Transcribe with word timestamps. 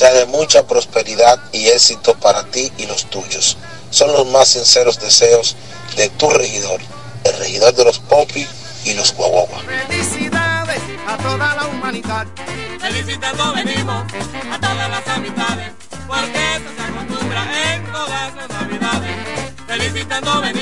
sea 0.00 0.14
de 0.14 0.24
mucha 0.24 0.66
prosperidad 0.66 1.38
y 1.52 1.68
éxito 1.68 2.14
para 2.14 2.44
ti 2.44 2.72
y 2.78 2.86
los 2.86 3.10
tuyos. 3.10 3.58
Son 3.90 4.10
los 4.10 4.26
más 4.28 4.48
sinceros 4.48 4.98
deseos 4.98 5.56
de 5.94 6.08
tu 6.08 6.30
regidor, 6.30 6.80
el 7.24 7.36
regidor 7.36 7.74
de 7.74 7.84
los 7.84 7.98
Popi 7.98 8.48
y 8.86 8.94
los 8.94 9.14
Guaguaguas. 9.14 9.62
Felicidades 9.66 10.80
a 11.06 11.18
toda 11.18 11.54
la 11.54 11.66
humanidad. 11.66 12.26
Felicitando 12.80 13.52
venimos 13.52 14.04
a 14.50 14.58
todas 14.58 14.88
las 14.88 15.06
amistades, 15.06 15.72
porque 16.06 16.56
eso 16.56 16.70
se 16.74 16.82
acostumbra 16.82 17.74
en 17.74 17.92
todas 17.92 18.34
las 18.36 18.48
navidades. 18.48 19.16
Felicitando 19.66 20.40
venimos 20.40 20.59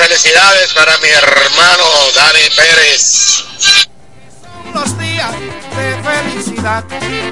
felicidades 0.00 0.72
para 0.72 0.96
mi 0.98 1.08
hermano 1.08 1.84
Dani 2.14 2.48
Pérez. 2.56 3.44
son 4.64 4.72
los 4.72 4.98
días 4.98 5.30
de 5.76 5.96
felicidad. 6.02 6.84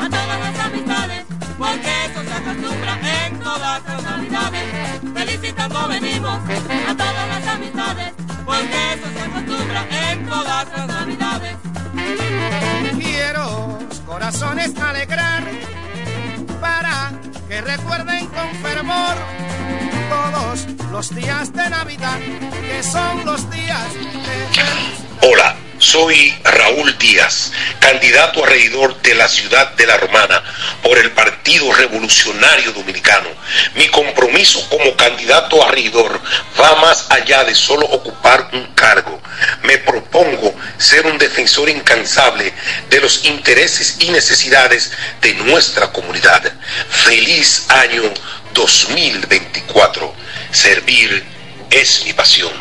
a 0.00 0.08
todas 0.08 0.40
las 0.40 0.58
amistades, 0.60 1.24
porque 1.58 2.04
eso 2.06 2.22
se 2.22 2.32
acostumbra 2.32 3.26
en 3.26 3.38
todas 3.40 3.82
las 3.84 4.02
navidades. 4.02 4.64
Felicitando 5.14 5.88
venimos 5.88 6.38
a 6.88 6.94
todas 6.96 7.28
las 7.28 7.46
amistades, 7.48 8.12
porque 8.44 8.92
eso 8.94 9.06
se 9.12 9.20
acostumbra 9.20 10.10
en 10.10 10.26
todas 10.26 10.66
las 10.76 10.86
navidades. 10.86 11.56
Quiero 12.96 13.78
corazones 14.06 14.76
alegrar 14.78 15.44
para 16.60 17.12
que 17.48 17.60
recuerden 17.60 18.26
con 18.26 18.48
fervor 18.62 19.16
todos 20.08 20.66
los 20.90 21.14
días 21.14 21.52
de 21.52 21.70
Navidad, 21.70 22.18
que 22.66 22.82
son 22.82 23.24
los 23.24 23.50
días 23.50 23.94
de. 23.94 25.28
Hola, 25.28 25.56
soy 25.86 26.34
Raúl 26.42 26.98
Díaz, 26.98 27.52
candidato 27.78 28.42
a 28.42 28.48
regidor 28.48 29.00
de 29.02 29.14
la 29.14 29.28
ciudad 29.28 29.70
de 29.74 29.86
La 29.86 29.96
Romana 29.96 30.42
por 30.82 30.98
el 30.98 31.12
Partido 31.12 31.72
Revolucionario 31.72 32.72
Dominicano. 32.72 33.28
Mi 33.76 33.86
compromiso 33.88 34.68
como 34.68 34.96
candidato 34.96 35.62
a 35.62 35.70
regidor 35.70 36.20
va 36.60 36.74
más 36.80 37.06
allá 37.10 37.44
de 37.44 37.54
solo 37.54 37.86
ocupar 37.86 38.48
un 38.52 38.66
cargo. 38.74 39.22
Me 39.62 39.78
propongo 39.78 40.52
ser 40.76 41.06
un 41.06 41.18
defensor 41.18 41.68
incansable 41.68 42.52
de 42.90 43.00
los 43.00 43.24
intereses 43.24 43.98
y 44.00 44.10
necesidades 44.10 44.90
de 45.20 45.34
nuestra 45.34 45.92
comunidad. 45.92 46.52
Feliz 46.88 47.66
año 47.68 48.02
2024. 48.54 50.12
Servir 50.50 51.24
es 51.70 52.02
mi 52.04 52.12
pasión. 52.12 52.52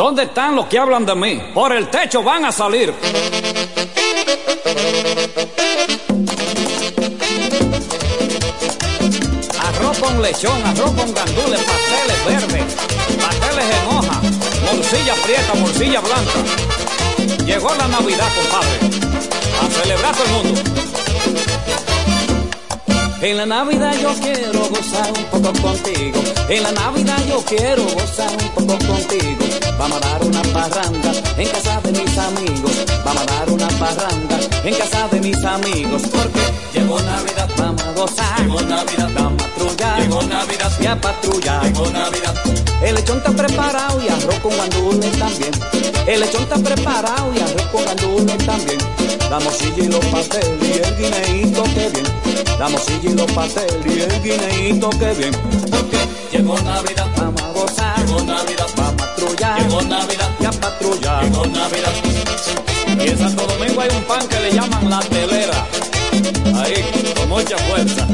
¿Dónde 0.00 0.22
están 0.22 0.56
los 0.56 0.66
que 0.66 0.78
hablan 0.78 1.04
de 1.04 1.14
mí? 1.14 1.42
Por 1.52 1.72
el 1.72 1.90
techo 1.90 2.22
van 2.22 2.46
a 2.46 2.50
salir. 2.50 2.94
Arroz 9.60 9.98
con 9.98 10.22
lechón, 10.22 10.66
arroz 10.66 10.92
con 10.92 11.12
gandules, 11.12 11.60
pasteles 11.60 12.24
verdes, 12.24 12.74
pasteles 13.20 13.64
en 13.76 13.86
hoja, 13.88 14.20
morcilla 14.72 15.14
prieta, 15.16 15.54
morcilla 15.54 16.00
blanca. 16.00 16.89
Llegó 17.50 17.74
la 17.74 17.88
Navidad, 17.88 18.28
compadre. 18.36 18.78
A 19.60 19.68
celebrar 19.68 20.14
todo 20.14 20.24
el 20.24 20.30
mundo. 20.30 20.79
En 23.22 23.36
la 23.36 23.44
Navidad 23.44 23.94
yo 24.00 24.14
quiero 24.22 24.60
gozar 24.70 25.12
un 25.12 25.24
poco 25.24 25.52
contigo. 25.60 26.18
En 26.48 26.62
la 26.62 26.72
Navidad 26.72 27.18
yo 27.28 27.44
quiero 27.44 27.82
gozar 27.82 28.32
un 28.32 28.48
poco 28.48 28.78
contigo. 28.86 29.44
Vamos 29.78 29.98
a 29.98 30.00
dar 30.00 30.24
una 30.24 30.42
parranda 30.42 31.12
en 31.36 31.48
casa 31.48 31.80
de 31.82 31.92
mis 31.92 32.16
amigos. 32.16 32.72
Vamos 33.04 33.22
a 33.22 33.26
dar 33.26 33.50
una 33.50 33.68
parranda 33.78 34.38
en 34.64 34.74
casa 34.74 35.06
de 35.08 35.20
mis 35.20 35.44
amigos. 35.44 36.02
Porque 36.10 36.40
llegó 36.72 36.98
Navidad, 37.02 37.50
vamos 37.58 37.82
a 37.82 37.92
gozar. 37.92 38.40
Llegó 38.40 38.62
Navidad, 38.62 39.10
vamos 39.14 39.42
a 39.42 39.48
patrullar. 39.48 40.00
Llegó 40.00 40.22
Navidad, 40.22 40.72
y 40.80 40.86
a 40.86 40.98
patrullar. 40.98 41.64
Llegó 41.64 41.90
Navidad. 41.90 42.34
El 42.82 42.94
lechón 42.94 43.18
está 43.18 43.32
preparado 43.32 44.02
y 44.02 44.08
arroz 44.08 44.38
con 44.40 44.56
gandules 44.56 45.18
también. 45.18 45.50
El 46.06 46.20
lechón 46.20 46.42
está 46.44 46.56
preparado 46.56 47.34
y 47.34 47.40
arroz 47.40 47.66
con 47.70 47.84
gandules 47.84 48.46
también. 48.46 48.78
La 49.28 49.38
morcilla 49.40 49.84
y 49.84 49.88
los 49.88 50.04
pasteles 50.06 50.58
y 50.62 50.72
el 50.72 50.96
guineíto 50.96 51.62
que 51.64 51.90
bien. 51.90 52.19
La 52.58 52.68
morcilla 52.68 53.10
y 53.10 53.14
los 53.14 53.30
pasteles 53.32 53.86
y 53.86 54.00
el 54.00 54.22
guineíto 54.22 54.90
que 54.90 55.14
bien. 55.14 55.32
Porque 55.70 55.98
llegó 56.32 56.58
Navidad, 56.60 57.06
vamos 57.16 57.42
a 57.42 57.52
gozar. 57.52 58.06
Llegó 58.06 58.22
Navidad, 58.22 58.66
vamos 58.76 58.92
a 58.92 58.96
patrullar. 58.96 59.60
Llegó 59.62 59.82
Navidad, 59.82 60.30
y 60.40 60.44
a 60.44 60.50
patrullar. 60.50 61.24
Llegó 61.24 61.46
Navidad. 61.46 61.92
Y 62.98 63.08
en 63.08 63.18
Santo 63.18 63.46
Domingo 63.46 63.80
hay 63.80 63.90
un 63.90 64.04
pan 64.04 64.28
que 64.28 64.40
le 64.40 64.52
llaman 64.52 64.90
la 64.90 65.00
telera. 65.00 65.66
Ahí, 66.54 67.14
con 67.16 67.28
mucha 67.28 67.56
fuerza. 67.58 68.06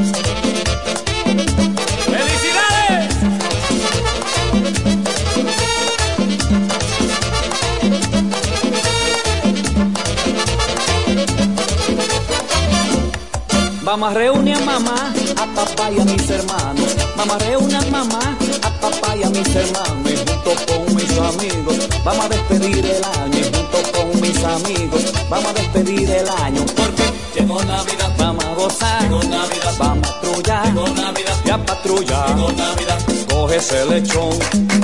A 13.99 14.11
reunir 14.15 14.55
a 14.55 14.61
mamá, 14.61 15.13
a 15.37 15.47
papá 15.55 15.91
y 15.91 15.99
a 15.99 16.05
mis 16.05 16.31
hermanos. 16.31 16.95
A 17.17 17.39
reunir 17.39 17.77
a 17.77 17.81
mamá, 17.91 18.39
a 18.63 18.71
papá 18.81 19.17
y 19.17 19.25
a 19.25 19.31
mis 19.31 19.57
hermanos. 19.57 20.13
Y 20.13 20.17
junto 20.17 20.55
con 20.67 20.95
mis 20.95 21.19
amigos, 21.19 21.89
vamos 22.05 22.27
a 22.27 22.29
despedir 22.29 22.87
el 22.87 23.03
año. 23.03 23.39
Y 23.39 23.43
junto 23.43 23.93
con 23.93 24.21
mis 24.21 24.45
amigos, 24.45 25.13
vamos 25.29 25.51
a 25.51 25.53
despedir 25.55 26.09
el 26.09 26.29
año. 26.29 26.65
Porque 26.77 27.03
llegó 27.35 27.65
Navidad, 27.65 28.13
vamos 28.17 28.45
a 28.45 28.55
gozar. 28.55 29.03
Llegó 29.03 29.23
Navidad, 29.25 29.75
vamos 29.79 30.09
a 30.09 30.13
patrullar. 30.13 30.67
Llegó 30.67 30.89
Navidad, 30.89 31.37
y 31.45 31.51
a 31.51 31.59
patrullar. 31.67 32.37
Llegó 32.37 32.53
Navidad. 32.53 32.99
Coge 33.29 33.57
ese 33.57 33.85
lechón, 33.87 34.39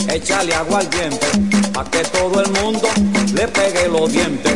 échale 0.09 0.55
agua 0.55 0.81
al 0.81 0.91
diente, 0.91 1.27
pa' 1.73 1.85
que 1.85 2.03
todo 2.05 2.41
el 2.41 2.51
mundo 2.53 2.89
le 3.35 3.47
pegue 3.47 3.89
los 3.89 4.11
dientes. 4.11 4.53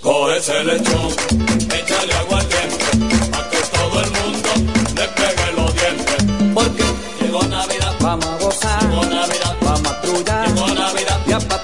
Coge 0.00 0.36
ese 0.38 0.64
lechón, 0.64 1.10
échale 1.74 2.12
agua 2.14 2.25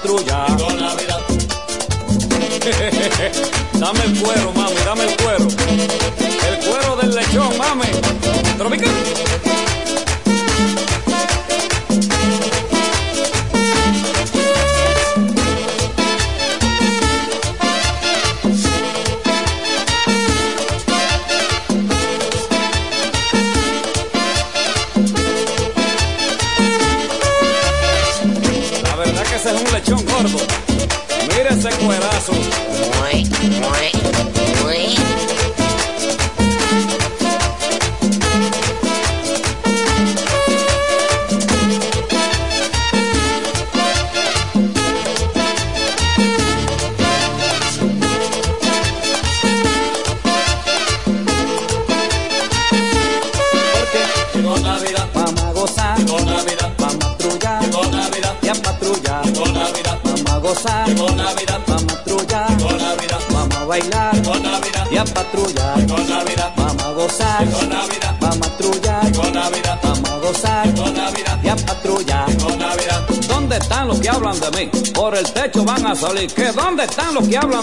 patrulla. 0.03 0.45
Llegó 0.47 0.73
Navidad. 0.73 1.21
dame 3.79 4.03
el 4.05 4.19
cuero, 4.19 4.51
mami, 4.53 4.62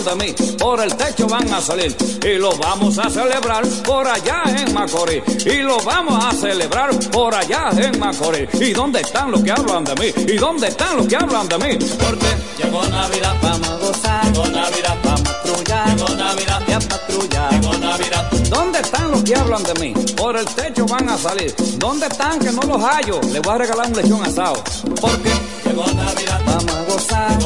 de 0.04 0.14
mí? 0.16 0.34
Por 0.58 0.80
el 0.80 0.94
techo 0.96 1.26
van 1.26 1.52
a 1.52 1.60
salir. 1.60 1.94
Y 2.24 2.34
lo 2.38 2.56
vamos 2.56 2.98
a 2.98 3.08
celebrar 3.10 3.66
por 3.84 4.06
allá 4.06 4.42
en 4.46 4.72
Macorís. 4.74 5.22
Y 5.46 5.58
lo 5.62 5.78
vamos 5.82 6.24
a 6.24 6.32
celebrar 6.32 6.90
por 7.10 7.34
allá 7.34 7.70
en 7.76 7.98
Macorís. 7.98 8.48
¿Y 8.60 8.72
dónde 8.72 9.00
están 9.00 9.30
los 9.30 9.42
que 9.42 9.50
hablan 9.50 9.84
de 9.84 9.94
mí? 9.96 10.06
¿Y 10.32 10.36
dónde 10.36 10.68
están 10.68 10.96
los 10.96 11.06
que 11.06 11.16
hablan 11.16 11.48
de 11.48 11.58
mí? 11.58 11.78
Porque 11.98 12.26
Llegó 12.62 12.84
Navidad. 12.86 13.34
vamos 13.42 13.68
a 13.68 13.76
gozar, 13.76 14.24
Llegó 14.32 14.46
Navidad. 14.48 14.96
vamos 15.04 15.20
a 15.20 15.24
patrullar, 15.42 15.96
Llegó 15.96 16.08
Navidad. 16.14 16.62
y 16.68 16.72
a 16.72 16.78
patrullar. 16.80 17.50
Llegó 17.52 17.74
Navidad. 17.78 18.30
¿Dónde 18.50 18.78
están 18.80 19.10
los 19.10 19.22
que 19.22 19.34
hablan 19.36 19.62
de 19.62 19.74
mí? 19.74 19.94
Por 20.16 20.36
el 20.36 20.44
techo 20.46 20.86
van 20.86 21.08
a 21.08 21.16
salir. 21.16 21.54
¿Dónde 21.78 22.06
están 22.06 22.38
que 22.38 22.50
no 22.52 22.62
los 22.62 22.82
hallo? 22.82 23.20
Les 23.32 23.40
voy 23.42 23.54
a 23.54 23.58
regalar 23.58 23.86
un 23.86 23.92
lechón 23.96 24.22
asado. 24.24 24.62
Porque 25.00 25.30
Llegó 25.64 25.84
Navidad. 25.92 26.40
vamos 26.46 26.74
a 26.74 26.82
gozar, 26.84 27.38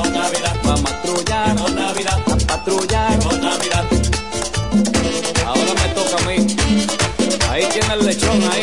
patrullar. 2.64 3.19
Navidad. 3.40 3.84
Ahora 5.44 5.75
me 5.75 5.88
toca 5.94 6.16
a 6.16 6.28
mí. 6.28 6.46
Ahí 7.50 7.66
tiene 7.72 7.94
el 7.94 8.06
lechón 8.06 8.43
ahí. 8.50 8.62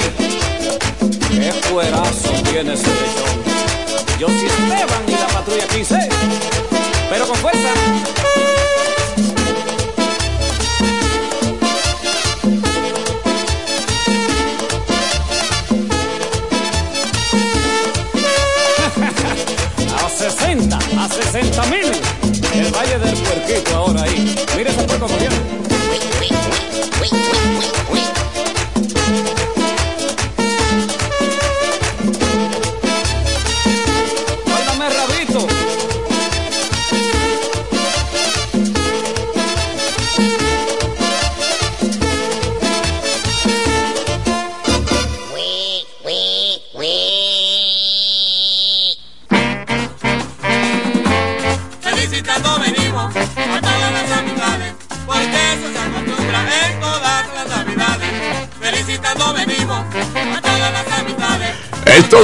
Qué 1.30 1.52
fuerazo 1.68 2.30
tiene 2.52 2.74
ese 2.74 2.88
lechón. 2.88 4.20
Yo 4.20 4.28
soy 4.28 4.48
Esteban 4.48 5.04
y 5.08 5.12
la 5.12 5.28
patrulla 5.28 5.68
15. 5.68 6.61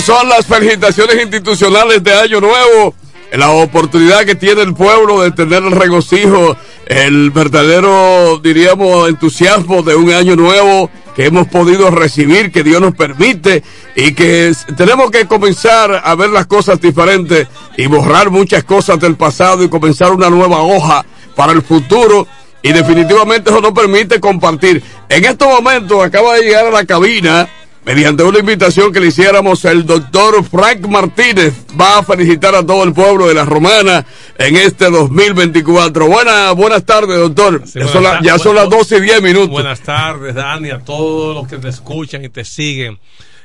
Son 0.07 0.29
las 0.29 0.45
felicitaciones 0.45 1.21
institucionales 1.21 2.01
de 2.01 2.13
Año 2.13 2.39
Nuevo. 2.39 2.95
La 3.33 3.49
oportunidad 3.49 4.23
que 4.23 4.35
tiene 4.35 4.61
el 4.61 4.73
pueblo 4.73 5.21
de 5.21 5.31
tener 5.31 5.61
el 5.61 5.71
regocijo, 5.71 6.55
el 6.85 7.29
verdadero, 7.31 8.39
diríamos, 8.41 9.09
entusiasmo 9.09 9.83
de 9.83 9.95
un 9.95 10.09
año 10.13 10.37
nuevo 10.37 10.89
que 11.13 11.25
hemos 11.25 11.47
podido 11.49 11.91
recibir, 11.91 12.53
que 12.53 12.63
Dios 12.63 12.79
nos 12.79 12.95
permite 12.95 13.63
y 13.97 14.13
que 14.13 14.53
tenemos 14.77 15.11
que 15.11 15.25
comenzar 15.25 16.01
a 16.01 16.15
ver 16.15 16.29
las 16.29 16.45
cosas 16.45 16.79
diferentes 16.79 17.45
y 17.75 17.87
borrar 17.87 18.29
muchas 18.29 18.63
cosas 18.63 19.01
del 19.01 19.17
pasado 19.17 19.61
y 19.61 19.67
comenzar 19.67 20.13
una 20.13 20.29
nueva 20.29 20.61
hoja 20.61 21.05
para 21.35 21.51
el 21.51 21.63
futuro 21.63 22.25
y 22.63 22.71
definitivamente 22.71 23.49
eso 23.49 23.59
nos 23.59 23.73
permite 23.73 24.21
compartir. 24.21 24.81
En 25.09 25.25
estos 25.25 25.49
momentos 25.49 26.01
acaba 26.01 26.35
de 26.35 26.43
llegar 26.43 26.67
a 26.67 26.71
la 26.71 26.85
cabina 26.85 27.49
mediante 27.87 28.21
una 28.23 28.39
invitación 28.39 28.91
que 28.91 28.99
le 28.99 29.07
hiciéramos 29.07 29.63
el 29.65 29.85
doctor 29.85 30.43
Frank 30.43 30.81
Martínez. 30.87 31.53
Va 31.79 31.99
a 31.99 32.03
felicitar 32.03 32.53
a 32.53 32.63
todo 32.65 32.83
el 32.83 32.93
pueblo 32.93 33.27
de 33.27 33.33
la 33.33 33.45
Romana 33.45 34.05
en 34.37 34.57
este 34.57 34.89
2024. 34.91 36.05
Buenas, 36.07 36.53
buenas 36.55 36.83
tardes, 36.85 37.17
doctor. 37.17 37.61
Sí, 37.65 37.79
ya 37.79 37.87
son, 37.87 38.03
la- 38.03 38.09
buenas 38.19 38.25
ya 38.25 38.37
son 38.39 38.55
las 38.55 38.65
bu- 38.67 38.77
12 38.79 38.97
y 38.97 39.01
10 39.01 39.21
minutos. 39.21 39.49
Buenas 39.49 39.79
tardes, 39.79 40.35
Dani, 40.35 40.69
a 40.69 40.79
todos 40.79 41.33
los 41.35 41.47
que 41.47 41.57
te 41.57 41.69
escuchan 41.69 42.23
y 42.25 42.29
te 42.29 42.43
siguen. 42.43 42.99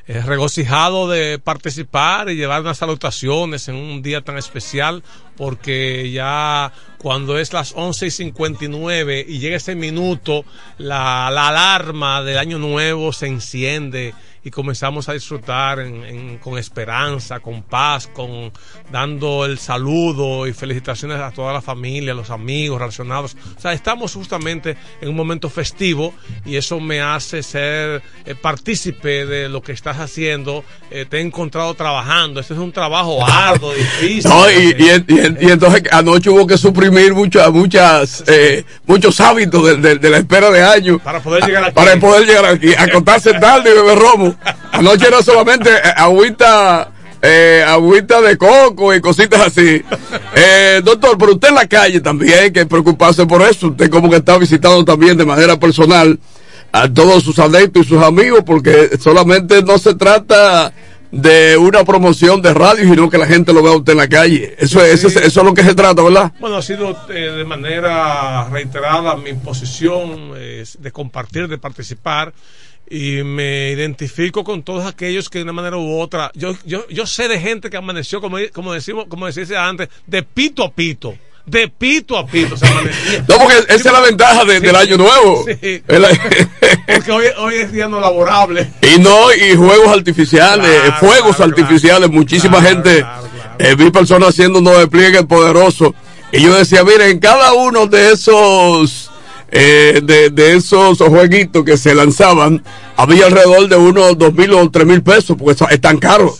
Eh, 0.08 0.20
regocijado 0.20 1.08
de 1.08 1.38
participar 1.38 2.28
y 2.28 2.34
llevar 2.34 2.62
unas 2.62 2.76
salutaciones 2.78 3.68
en 3.68 3.76
un 3.76 4.02
día 4.02 4.20
tan 4.20 4.36
especial, 4.36 5.04
porque 5.36 6.10
ya 6.12 6.72
cuando 6.98 7.38
es 7.38 7.52
las 7.52 7.72
11 7.74 8.06
y 8.06 8.10
59 8.10 9.24
y 9.28 9.38
llega 9.38 9.56
ese 9.56 9.74
minuto, 9.74 10.44
la, 10.78 11.30
la 11.32 11.48
alarma 11.48 12.22
del 12.22 12.38
año 12.38 12.58
nuevo 12.58 13.12
se 13.12 13.26
enciende 13.26 14.14
y 14.44 14.50
comenzamos 14.50 15.08
a 15.08 15.12
disfrutar 15.12 15.78
en- 15.78 16.04
en- 16.04 16.38
con 16.38 16.58
esperanza, 16.58 17.38
con 17.40 17.62
paz, 17.62 18.08
con 18.08 18.52
dando 18.90 19.44
el 19.44 19.58
saludo 19.58 20.48
y 20.48 20.52
felicitaciones 20.52 21.20
a 21.20 21.30
toda 21.30 21.52
la 21.52 21.62
familia, 21.62 22.12
a 22.12 22.16
los 22.16 22.30
amigos 22.30 22.80
relacionados. 22.80 23.36
O 23.56 23.60
sea, 23.60 23.72
estamos 23.72 24.14
justamente 24.14 24.76
en 25.00 25.08
un 25.10 25.14
momento 25.16 25.48
festivo 25.48 26.12
y 26.44 26.56
eso 26.56 26.80
me 26.80 27.00
hace 27.00 27.42
ser 27.44 28.02
eh, 28.24 28.34
partícipe 28.34 29.26
de 29.26 29.48
lo 29.48 29.62
que 29.62 29.72
estás 29.72 29.98
haciendo. 29.98 30.64
Eh, 30.90 31.06
te 31.08 31.18
he 31.18 31.20
encontrado 31.20 31.72
trabajando. 31.74 32.40
Este 32.40 32.54
es 32.54 32.60
un 32.60 32.72
trabajo 32.72 33.24
arduo, 33.24 33.72
difícil. 33.74 34.28
No, 34.28 34.50
y, 34.50 34.74
y, 34.76 35.04
y- 35.14 35.21
y 35.40 35.50
entonces 35.50 35.82
anoche 35.90 36.30
hubo 36.30 36.46
que 36.46 36.56
suprimir 36.58 37.14
muchas, 37.14 37.50
muchas, 37.52 38.24
eh, 38.26 38.64
muchos 38.86 39.20
hábitos 39.20 39.64
de, 39.64 39.76
de- 39.76 39.96
de 39.98 40.10
la 40.10 40.18
espera 40.18 40.50
de 40.50 40.62
años. 40.62 41.00
Para 41.02 41.20
poder 41.20 41.44
llegar 41.44 41.64
aquí. 41.64 41.74
Para 41.74 41.96
poder 42.00 42.26
llegar 42.26 42.46
aquí. 42.46 42.72
Acostarse 42.76 43.32
tarde 43.40 43.70
y 43.70 43.74
beber 43.74 43.98
romo. 43.98 44.34
Anoche 44.72 45.06
era 45.06 45.22
solamente 45.22 45.70
eh, 45.70 45.92
agüita, 45.96 46.90
eh, 47.22 47.64
agüita 47.66 48.20
de 48.20 48.36
coco 48.36 48.94
y 48.94 49.00
cositas 49.00 49.40
así. 49.40 49.82
Eh, 50.34 50.80
doctor, 50.84 51.16
pero 51.18 51.32
usted 51.32 51.48
en 51.48 51.54
la 51.54 51.66
calle 51.66 52.00
también 52.00 52.38
hay 52.44 52.50
que 52.52 52.66
preocuparse 52.66 53.26
por 53.26 53.42
eso. 53.42 53.68
Usted 53.68 53.90
como 53.90 54.10
que 54.10 54.16
está 54.16 54.38
visitando 54.38 54.84
también 54.84 55.16
de 55.16 55.24
manera 55.24 55.58
personal 55.58 56.18
a 56.72 56.88
todos 56.88 57.22
sus 57.22 57.38
adeptos 57.38 57.84
y 57.84 57.88
sus 57.90 58.02
amigos, 58.02 58.40
porque 58.46 58.90
solamente 58.98 59.62
no 59.62 59.76
se 59.78 59.94
trata 59.94 60.72
de 61.12 61.56
una 61.58 61.84
promoción 61.84 62.40
de 62.42 62.52
radio, 62.54 62.82
sino 62.88 63.08
que 63.10 63.18
la 63.18 63.26
gente 63.26 63.52
lo 63.52 63.62
vea 63.62 63.72
usted 63.72 63.92
en 63.92 63.98
la 63.98 64.08
calle. 64.08 64.56
Eso, 64.58 64.82
es- 64.84 64.94
eso, 64.94 65.08
es- 65.08 65.16
eso 65.16 65.40
es 65.40 65.46
lo 65.46 65.54
que 65.54 65.62
se 65.62 65.74
trata, 65.74 66.02
¿verdad? 66.02 66.32
Bueno, 66.40 66.56
ha 66.56 66.62
sido 66.62 66.96
eh, 67.10 67.12
de 67.36 67.44
manera 67.44 68.48
reiterada 68.48 69.14
mi 69.16 69.34
posición 69.34 70.32
eh, 70.36 70.64
de 70.78 70.90
compartir, 70.90 71.46
de 71.48 71.58
participar. 71.58 72.32
y 72.90 73.22
me 73.22 73.70
identifico 73.70 74.44
con 74.44 74.62
todos 74.64 74.84
aquellos 74.84 75.30
que 75.30 75.38
de 75.38 75.44
una 75.44 75.52
manera 75.54 75.78
u 75.78 75.98
otra, 75.98 76.30
yo, 76.34 76.54
yo, 76.66 76.86
yo 76.88 77.06
sé 77.06 77.26
de 77.26 77.40
gente 77.40 77.70
que 77.70 77.78
amaneció, 77.78 78.20
como, 78.20 78.36
como 78.52 78.74
decimos, 78.74 79.06
como 79.08 79.24
decía 79.24 79.66
antes, 79.66 79.88
de 80.06 80.22
pito 80.22 80.62
a 80.62 80.70
pito. 80.70 81.14
De 81.44 81.66
pito 81.68 82.16
a 82.16 82.24
pito 82.26 82.56
se. 82.56 82.64
No, 82.66 83.36
porque 83.38 83.56
esa 83.68 83.74
es 83.74 83.84
la 83.92 84.00
ventaja 84.00 84.44
de- 84.44 84.60
del 84.60 84.76
año 84.76 84.96
nuevo. 84.96 85.44
Sí. 85.60 85.82
El- 85.88 86.06
Porque 86.86 87.10
hoy, 87.12 87.24
hoy 87.38 87.54
es 87.56 87.72
día 87.72 87.88
no 87.88 88.00
laborable. 88.00 88.70
y 88.82 89.00
no, 89.00 89.32
y 89.34 89.54
juegos 89.56 89.88
artificiales, 89.88 90.80
Claro, 90.80 90.96
fuegos 91.00 91.36
claro, 91.36 91.50
artificiales. 91.50 92.10
Muchísima 92.10 92.62
gente, 92.62 93.04
eh, 93.58 93.74
vi 93.76 93.90
personas 93.90 94.30
haciendo 94.30 94.60
unos 94.60 94.78
despliegues 94.78 95.22
poderosos. 95.24 95.90
Y 96.30 96.42
yo 96.42 96.54
decía, 96.54 96.84
miren, 96.84 97.10
en 97.10 97.18
cada 97.18 97.52
uno 97.54 97.86
de 97.86 98.12
esos, 98.12 99.10
eh, 99.50 100.00
de, 100.02 100.30
de 100.30 100.56
esos 100.56 100.96
jueguitos 100.98 101.64
que 101.64 101.76
se 101.76 101.94
lanzaban, 101.94 102.62
había 102.96 103.26
alrededor 103.26 103.68
de 103.68 103.76
unos 103.76 104.16
dos 104.16 104.32
mil 104.32 104.52
o 104.54 104.70
tres 104.70 104.86
mil 104.86 105.02
pesos, 105.02 105.36
porque 105.36 105.52
eso 105.54 105.68
es 105.68 105.80
tan 105.80 105.98
caro. 105.98 106.34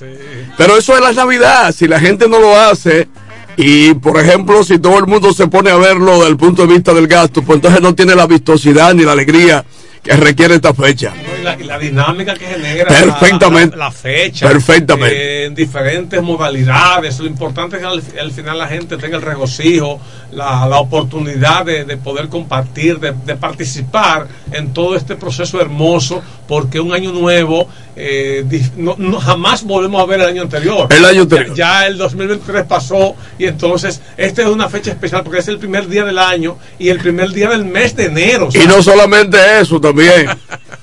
Pero 0.57 0.77
eso 0.79 0.95
es 0.95 1.01
la 1.03 1.13
Navidad. 1.13 1.75
Si 1.77 1.89
la 1.89 1.99
gente 1.99 2.29
no 2.29 2.39
lo 2.39 2.57
hace, 2.59 3.09
y 3.57 3.95
por 3.95 4.19
ejemplo, 4.19 4.63
si 4.65 4.79
todo 4.79 4.99
el 4.99 5.07
mundo 5.07 5.33
se 5.33 5.47
pone 5.49 5.71
a 5.71 5.77
verlo 5.77 6.17
desde 6.19 6.29
el 6.29 6.37
punto 6.37 6.67
de 6.67 6.75
vista 6.75 6.93
del 6.95 7.07
gasto, 7.07 7.43
pues 7.43 7.57
entonces 7.57 7.81
no 7.81 7.95
tiene 7.95 8.15
la 8.15 8.27
vistosidad 8.27 8.95
ni 8.95 9.05
la 9.05 9.13
alegría 9.13 9.65
que 10.03 10.17
requiere 10.17 10.57
esta 10.57 10.75
fecha. 10.75 11.13
Y 11.41 11.45
la, 11.45 11.57
la 11.57 11.79
dinámica 11.79 12.35
que 12.35 12.45
genera 12.47 12.89
Perfectamente. 12.89 13.77
la, 13.77 13.85
la 13.85 13.93
fecha 13.93 14.49
Perfectamente. 14.49 15.15
eh, 15.15 15.45
en 15.47 15.55
diferentes 15.55 16.21
modalidades 16.21 17.21
lo 17.21 17.27
importante 17.27 17.77
es 17.77 17.83
que 17.83 17.87
al, 17.89 18.03
al 18.21 18.33
final 18.33 18.59
la 18.59 18.67
gente 18.67 18.97
tenga 18.97 19.17
el 19.17 19.23
regocijo 19.23 20.01
la, 20.33 20.67
la 20.67 20.79
oportunidad 20.79 21.65
de, 21.67 21.85
de 21.85 21.97
poder 21.97 22.29
compartir 22.29 22.99
de, 22.99 23.13
de 23.27 23.37
participar 23.37 24.27
en 24.53 24.73
todo 24.73 24.97
este 24.97 25.15
proceso 25.17 25.61
hermoso 25.61 26.23
porque 26.49 26.81
un 26.81 26.93
año 26.93 27.13
nuevo 27.13 27.69
eh, 27.97 28.45
dif- 28.49 28.73
no, 28.77 28.95
no- 28.99 29.21
jamás 29.21 29.63
volvemos 29.65 30.01
a 30.03 30.07
ver 30.07 30.21
el 30.21 30.27
año 30.29 30.43
anterior 30.43 30.89
El 30.91 31.05
año 31.05 31.23
anterior. 31.23 31.55
ya, 31.55 31.81
ya 31.83 31.87
el 31.87 31.99
2023 31.99 32.65
pasó 32.65 33.15
y 33.39 33.45
entonces 33.45 34.01
esta 34.17 34.43
es 34.43 34.49
una 34.49 34.69
fecha 34.71 34.91
especial 34.93 35.23
porque 35.23 35.41
es 35.41 35.49
el 35.49 35.59
primer 35.59 35.87
día 35.89 36.05
del 36.05 36.19
año 36.19 36.57
y 36.79 36.89
el 36.89 36.99
primer 36.99 37.31
día 37.31 37.51
del 37.51 37.65
mes 37.67 37.95
de 37.95 38.07
enero 38.07 38.49
Y 38.55 38.67
no 38.67 38.83
solamente 38.83 39.37
eso, 39.61 39.81
también, 39.81 40.27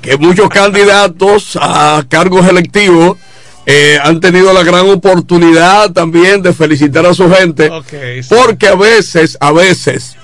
que 0.02 0.16
muchos 0.18 0.48
candidatos 0.50 1.58
a 1.60 2.04
cargos 2.08 2.48
electivos 2.48 3.18
eh, 3.66 4.00
han 4.02 4.20
tenido 4.20 4.52
la 4.54 4.64
gran 4.64 4.90
oportunidad 4.90 5.92
también 5.92 6.42
de 6.42 6.54
felicitar 6.54 7.06
a 7.06 7.14
su 7.14 7.30
gente, 7.32 7.70
sí. 7.90 8.22
porque 8.36 8.68
a 8.68 8.76
veces, 8.76 9.38
a 9.40 9.52
veces, 9.52 10.16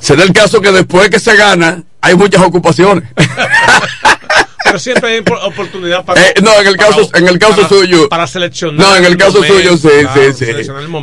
se 0.00 0.14
da 0.16 0.22
el 0.24 0.32
caso 0.32 0.60
que 0.60 0.70
después 0.72 1.10
que 1.10 1.18
se 1.18 1.34
gana, 1.36 1.82
hay 2.00 2.14
muchas 2.14 2.42
ocupaciones. 2.42 3.04
pero 4.64 4.78
siempre 4.78 5.10
hay 5.10 5.18
opor- 5.20 5.40
oportunidad 5.44 6.04
para 6.04 6.20
Eh, 6.26 6.34
no, 6.42 6.58
en 6.60 6.66
el 6.66 6.76
caso, 6.76 7.08
en 7.14 7.28
el 7.28 7.38
caso 7.38 7.56
para- 7.56 7.68
suyo. 7.68 8.08
para 8.08 8.26
seleccionar 8.26 8.86
No, 8.86 8.96
en 8.96 9.04
el 9.04 9.16
caso 9.16 9.34
momento, 9.42 9.56
suyo, 9.56 9.76
sí, 9.76 9.88
claro, 10.02 10.32
sí, 10.32 10.44
sí. 10.46 10.50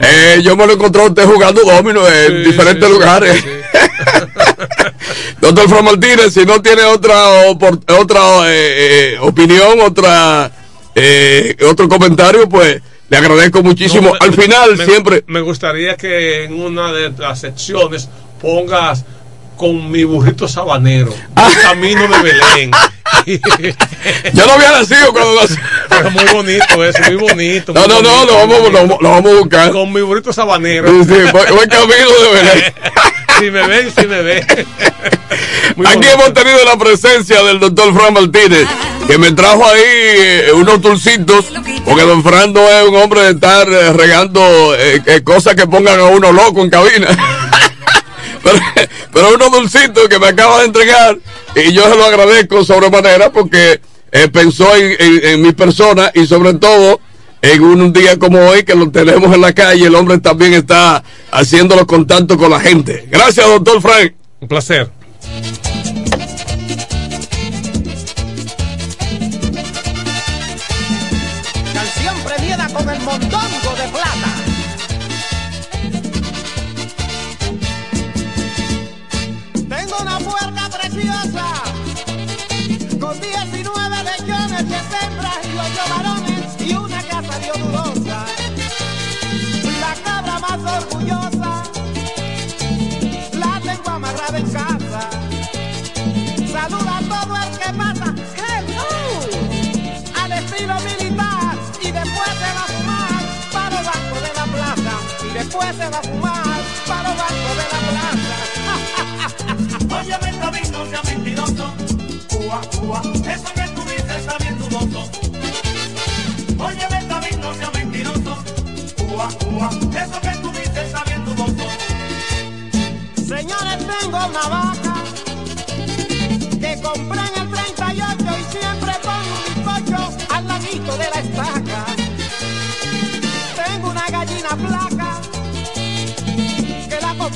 Eh, 0.04 0.42
yo 0.44 0.56
me 0.56 0.66
lo 0.68 0.74
encontré 0.74 1.02
a 1.02 1.06
usted 1.06 1.26
jugando 1.26 1.62
domino 1.64 2.08
en 2.08 2.44
Sí, 2.44 2.52
diferentes 2.52 2.86
sí, 2.88 2.94
lugares. 2.94 3.44
Doctor 5.42 5.70
Fran 5.70 5.86
Martínez, 5.86 6.34
si 6.34 6.46
no 6.46 6.62
tiene 6.62 6.84
otra 6.84 7.16
otra 7.50 8.22
eh, 8.52 9.14
eh, 9.16 9.18
opinión, 9.22 9.80
otra 9.82 10.52
eh, 10.96 11.56
otro 11.70 11.88
comentario, 11.90 12.48
pues 12.50 12.82
le 13.10 13.18
agradezco 13.18 13.62
muchísimo. 13.64 14.10
No, 14.10 14.14
me- 14.14 14.20
Al 14.28 14.34
final, 14.34 14.78
me- 14.78 14.86
siempre. 14.86 15.24
Me 15.28 15.42
gustaría 15.42 15.96
que 15.98 16.46
en 16.46 16.54
una 16.62 16.92
de 16.92 17.10
las 17.18 17.40
secciones 17.40 18.08
pongas 18.42 19.04
con 19.58 19.92
mi 19.92 20.04
burrito 20.04 20.48
sabanero, 20.48 21.14
Ah. 21.36 21.50
el 21.54 21.62
camino 21.62 22.02
de 22.08 22.24
Belén. 22.24 22.72
Yo 24.34 24.46
no 24.48 24.54
había 24.54 24.72
nacido 24.72 25.12
cuando 25.12 25.40
nací. 25.42 25.56
Pero 25.90 26.10
muy 26.12 26.26
bonito 26.34 26.84
eso, 26.86 27.00
muy 27.04 27.16
bonito. 27.16 27.74
No, 27.74 27.82
muy 27.82 27.90
no, 27.90 28.02
no, 28.02 28.10
bonito, 28.10 28.26
lo 28.26 28.38
vamos, 28.40 28.72
lo, 28.72 28.98
lo 29.02 29.10
vamos 29.12 29.32
a 29.32 29.36
buscar. 29.40 29.72
Con 29.72 29.94
mi 29.94 30.02
burrito 30.02 30.34
sabanero. 30.34 30.88
Sí, 30.90 31.04
sí, 31.04 31.32
buen, 31.32 31.56
buen 31.56 31.70
camino 31.70 31.94
de 31.94 32.34
Belén. 32.34 32.74
si 33.42 33.52
me 33.52 33.68
ven, 33.68 33.92
si 33.98 34.08
me 34.08 34.22
ven. 34.22 34.46
Muy 35.76 35.86
Aquí 35.88 35.96
bonito. 35.96 36.14
hemos 36.14 36.34
tenido 36.34 36.66
la 36.66 36.78
presencia 36.78 37.42
del 37.44 37.60
doctor 37.60 37.94
Fran 37.94 38.14
Martínez, 38.14 38.68
que 39.08 39.18
me 39.18 39.32
trajo 39.32 39.66
ahí 39.66 39.82
eh, 39.84 40.52
unos 40.54 40.82
dulcitos, 40.82 41.46
porque 41.86 42.04
don 42.04 42.24
Fran 42.24 42.54
no 42.54 42.68
es 42.70 42.88
un 42.88 42.96
hombre 42.96 43.22
de 43.22 43.32
estar 43.32 43.68
eh, 43.70 43.94
regando 43.94 44.76
eh, 44.78 45.02
eh, 45.06 45.22
cosas 45.24 45.56
que 45.56 45.66
pongan 45.68 46.00
a 46.00 46.06
uno 46.06 46.32
loco 46.32 46.62
en 46.62 46.70
cabina. 46.70 47.08
pero, 48.44 48.60
pero 49.14 49.34
unos 49.36 49.52
dulcitos 49.52 50.08
que 50.10 50.20
me 50.20 50.28
acaba 50.28 50.60
de 50.60 50.66
entregar, 50.66 51.18
y 51.56 51.72
yo 51.74 51.84
se 51.90 51.96
lo 51.96 52.06
agradezco 52.06 52.64
sobremanera 52.66 53.32
porque 53.32 53.80
eh, 54.12 54.28
pensó 54.28 54.76
en, 54.76 54.96
en- 55.00 55.26
en 55.26 55.42
mi 55.42 55.54
persona 55.54 56.12
y 56.14 56.26
sobre 56.28 56.54
todo 56.56 57.00
en 57.42 57.64
un 57.64 57.94
día 57.94 58.20
como 58.20 58.40
hoy 58.40 58.64
que 58.64 58.76
lo 58.76 58.90
tenemos 58.92 59.34
en 59.34 59.42
la 59.42 59.54
calle, 59.54 59.88
el 59.88 59.96
hombre 59.96 60.20
también 60.20 60.54
está 60.54 61.04
haciendo 61.32 61.76
los 61.76 61.86
contactos 61.86 62.38
con 62.38 62.52
la 62.52 62.60
gente. 62.60 63.08
Gracias, 63.10 63.46
doctor 63.46 63.82
Frank. 63.82 64.14
Un 64.40 64.48
placer. 64.48 65.01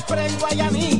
Compré 0.06 0.26
en 0.26 0.38
Guayanilla. 0.38 0.95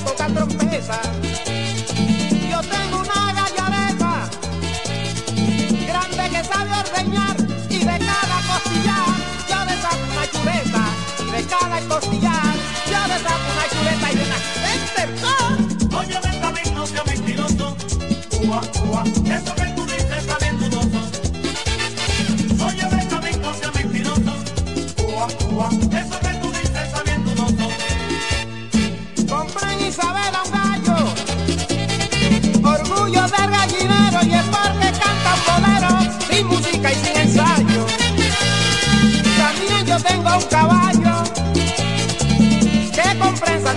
toca 0.00 0.26
trompeta. 0.26 1.57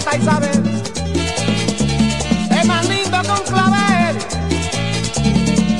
Santa 0.01 0.17
Isabel. 0.17 0.63
Es 2.50 2.66
más 2.66 2.87
lindo 2.90 3.22
que 3.22 3.31
un 3.31 3.48
clavel. 3.48 4.18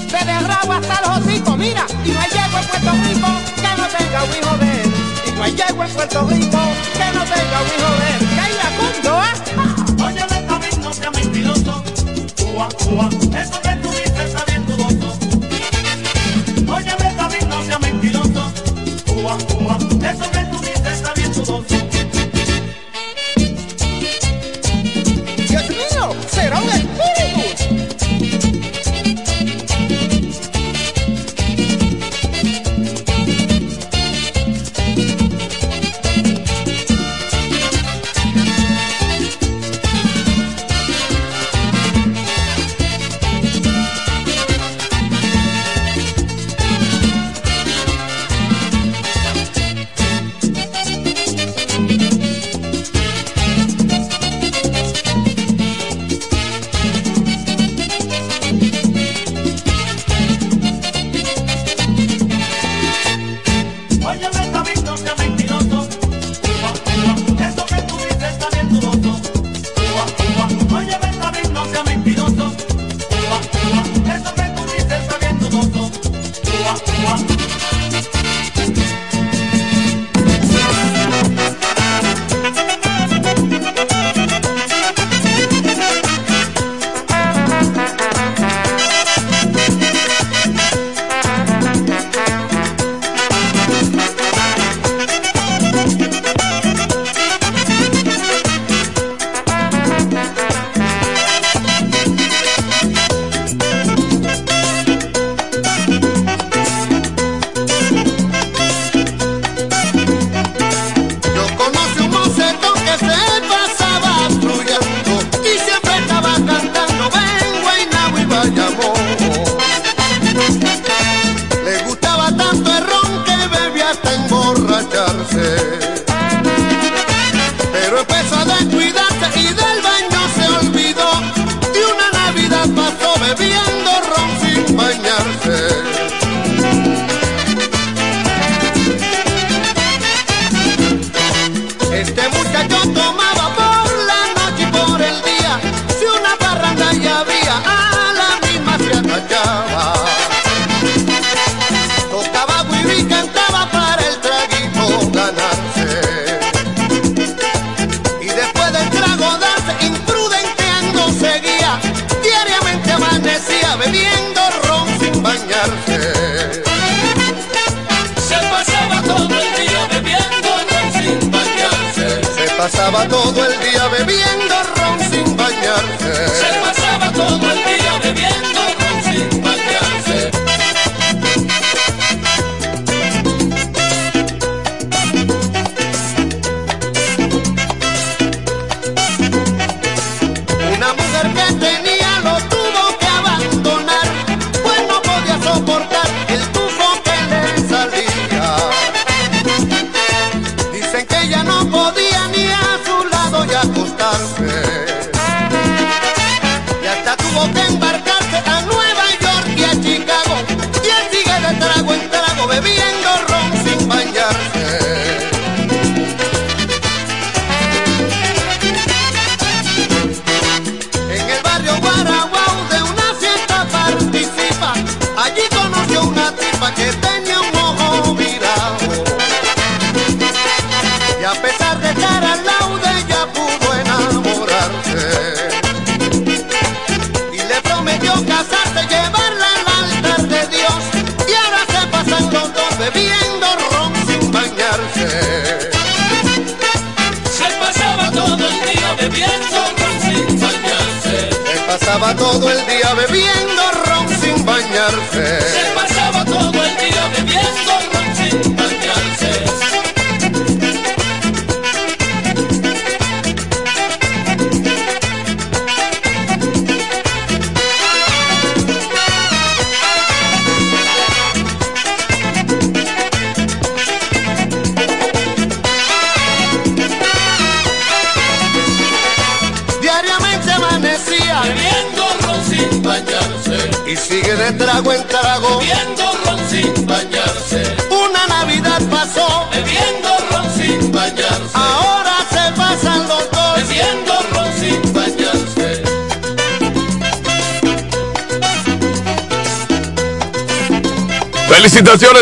Se 0.10 0.25
derraba 0.25 0.77
hasta 0.77 0.99
el 0.99 1.23
hocico, 1.23 1.57
mira, 1.57 1.86
y 2.05 2.12
no 2.12 2.19
hay 2.19 2.29
yegua 2.29 2.62
en 2.62 2.67
Puerto 2.67 2.91
Rico 2.91 3.27
que 3.55 3.81
no 3.81 3.88
tenga 3.88 4.23
un 4.23 4.29
hijo 4.38 4.57
de 4.57 4.81
él. 4.81 4.93
Y 5.25 5.31
no 5.31 5.43
hay 5.43 5.55
yegua 5.55 5.86
en 5.88 5.93
Puerto 5.93 6.21
Rico 6.27 6.60
que 6.93 7.17
no 7.17 7.23
tenga 7.23 7.62
un 7.62 7.67
hijo 7.67 7.91
de 7.99 8.25
él. 8.25 8.40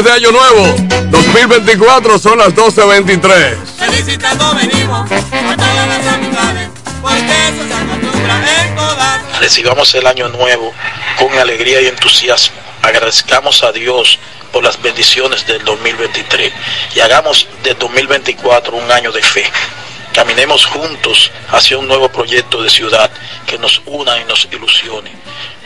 De 0.09 0.15
Año 0.15 0.31
Nuevo. 0.31 0.75
2024 1.11 2.17
son 2.17 2.39
las 2.39 2.55
12.23. 2.55 3.57
Felicitando 3.77 4.55
venimos 4.55 5.11
a 5.11 5.55
todas 5.55 5.87
las 5.87 6.07
amistades, 6.07 6.69
porque 6.99 7.47
eso 7.47 7.67
se 7.67 7.73
acostumbra 7.73 8.65
en 8.65 8.75
todas 8.75 9.39
Recibamos 9.39 9.93
el 9.93 10.07
año 10.07 10.29
nuevo 10.29 10.73
con 11.19 11.37
alegría 11.37 11.81
y 11.81 11.87
entusiasmo. 11.87 12.57
Agradezcamos 12.81 13.63
a 13.63 13.71
Dios 13.71 14.17
por 14.51 14.63
las 14.63 14.81
bendiciones 14.81 15.45
del 15.45 15.63
2023 15.63 16.53
y 16.95 16.99
hagamos 17.01 17.47
del 17.63 17.77
2024 17.77 18.75
un 18.75 18.91
año 18.91 19.11
de 19.11 19.21
fe. 19.21 19.43
Caminemos 20.13 20.65
juntos 20.65 21.31
hacia 21.51 21.77
un 21.77 21.87
nuevo 21.87 22.09
proyecto 22.09 22.63
de 22.63 22.69
ciudad 22.71 23.11
que 23.45 23.59
nos 23.59 23.81
una 23.85 24.19
y 24.19 24.25
nos 24.25 24.47
ilusione 24.51 25.11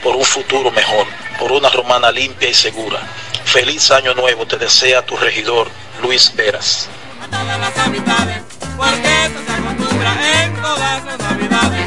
por 0.04 0.18
un 0.18 0.26
futuro 0.26 0.70
mejor, 0.70 1.08
por 1.40 1.54
una 1.54 1.70
romana 1.70 2.12
limpia 2.12 2.50
y 2.50 2.54
segura. 2.54 3.00
Feliz 3.46 3.92
año 3.92 4.14
nuevo 4.16 4.46
te 4.48 4.58
desea 4.58 5.06
tu 5.06 5.16
regidor 5.18 5.68
Luis 6.02 6.34
Veras. 6.36 6.90
a 7.22 7.28
todas 7.28 7.60
las 7.60 7.78
amistades, 7.78 8.42
porque 8.76 9.26
eso 9.26 9.40
se 9.46 9.54
acostumbra 9.54 10.44
en 10.44 10.56
todas 10.56 11.06
las 11.06 11.20
navidades. 11.20 11.86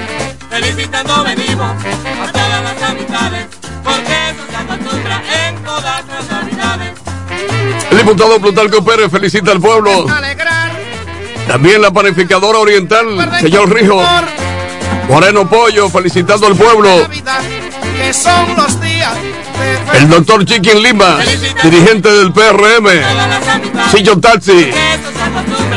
Felicitando 0.48 1.24
venimos 1.24 1.84
a 1.84 2.32
todas 2.32 2.62
las 2.62 2.82
amistades, 2.82 3.46
porque 3.84 4.30
eso 4.30 4.46
se 4.48 4.56
acostumbra 4.56 5.22
en 5.46 5.64
todas 5.64 6.06
las 6.06 6.30
navidades. 6.30 6.92
El 7.90 7.98
diputado 7.98 8.40
Plutarco 8.40 8.84
Pérez 8.84 9.10
felicita 9.10 9.52
al 9.52 9.60
pueblo. 9.60 10.06
También 11.46 11.82
la 11.82 11.90
panificadora 11.90 12.58
oriental, 12.58 13.38
señor 13.40 13.72
Rijo. 13.72 14.02
Moreno 15.08 15.48
Pollo 15.48 15.88
felicitando 15.88 16.46
al 16.46 16.56
pueblo. 16.56 17.08
Que 17.96 18.12
son 18.12 18.56
los 18.56 18.80
días 18.80 19.12
El 19.94 20.08
doctor 20.08 20.44
Chiquín 20.44 20.82
Lima, 20.82 21.18
dirigente 21.62 22.12
del 22.12 22.32
PRM. 22.32 22.88
Sillo 23.90 24.18
Taxi. 24.18 24.70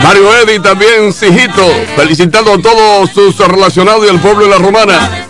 Mario 0.03 0.35
Eddy 0.37 0.59
también, 0.59 1.13
Sijito, 1.13 1.67
felicitando 1.95 2.53
a 2.53 2.61
todos 2.61 3.09
sus 3.11 3.37
relacionados 3.37 4.05
y 4.05 4.09
al 4.09 4.19
pueblo 4.19 4.45
de 4.45 4.49
la 4.51 4.57
Romana. 4.57 5.27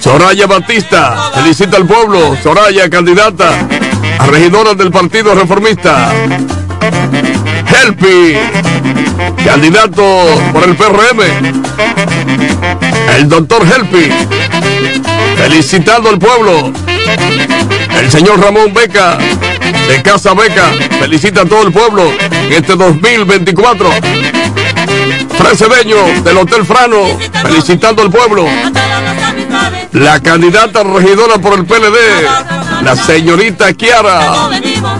Soraya 0.00 0.46
Batista, 0.46 1.30
felicita 1.34 1.76
al 1.76 1.86
pueblo. 1.86 2.36
Soraya, 2.42 2.88
candidata 2.90 3.50
a 4.18 4.26
regidora 4.26 4.74
del 4.74 4.90
Partido 4.90 5.34
Reformista. 5.34 6.12
Helpi, 7.82 8.36
candidato 9.44 10.04
por 10.52 10.62
el 10.62 10.76
PRM. 10.76 11.20
El 13.16 13.28
doctor 13.28 13.62
Helpi, 13.66 14.08
felicitando 15.36 16.10
al 16.10 16.18
pueblo. 16.18 16.72
El 17.98 18.10
señor 18.10 18.40
Ramón 18.40 18.72
Beca, 18.72 19.18
de 19.88 20.00
Casa 20.00 20.32
Beca, 20.32 20.70
felicita 21.00 21.42
a 21.42 21.44
todo 21.44 21.66
el 21.66 21.72
pueblo 21.72 22.12
en 22.30 22.52
este 22.52 22.76
2024. 22.76 23.90
Frecedeño 25.36 26.22
del 26.22 26.36
Hotel 26.36 26.64
Frano, 26.64 27.18
felicitando 27.42 28.02
al 28.02 28.10
pueblo. 28.12 28.46
La 29.90 30.20
candidata 30.20 30.84
regidora 30.84 31.38
por 31.38 31.54
el 31.54 31.64
PLD, 31.64 31.96
la 32.84 32.94
señorita 32.94 33.72
Kiara, 33.72 34.50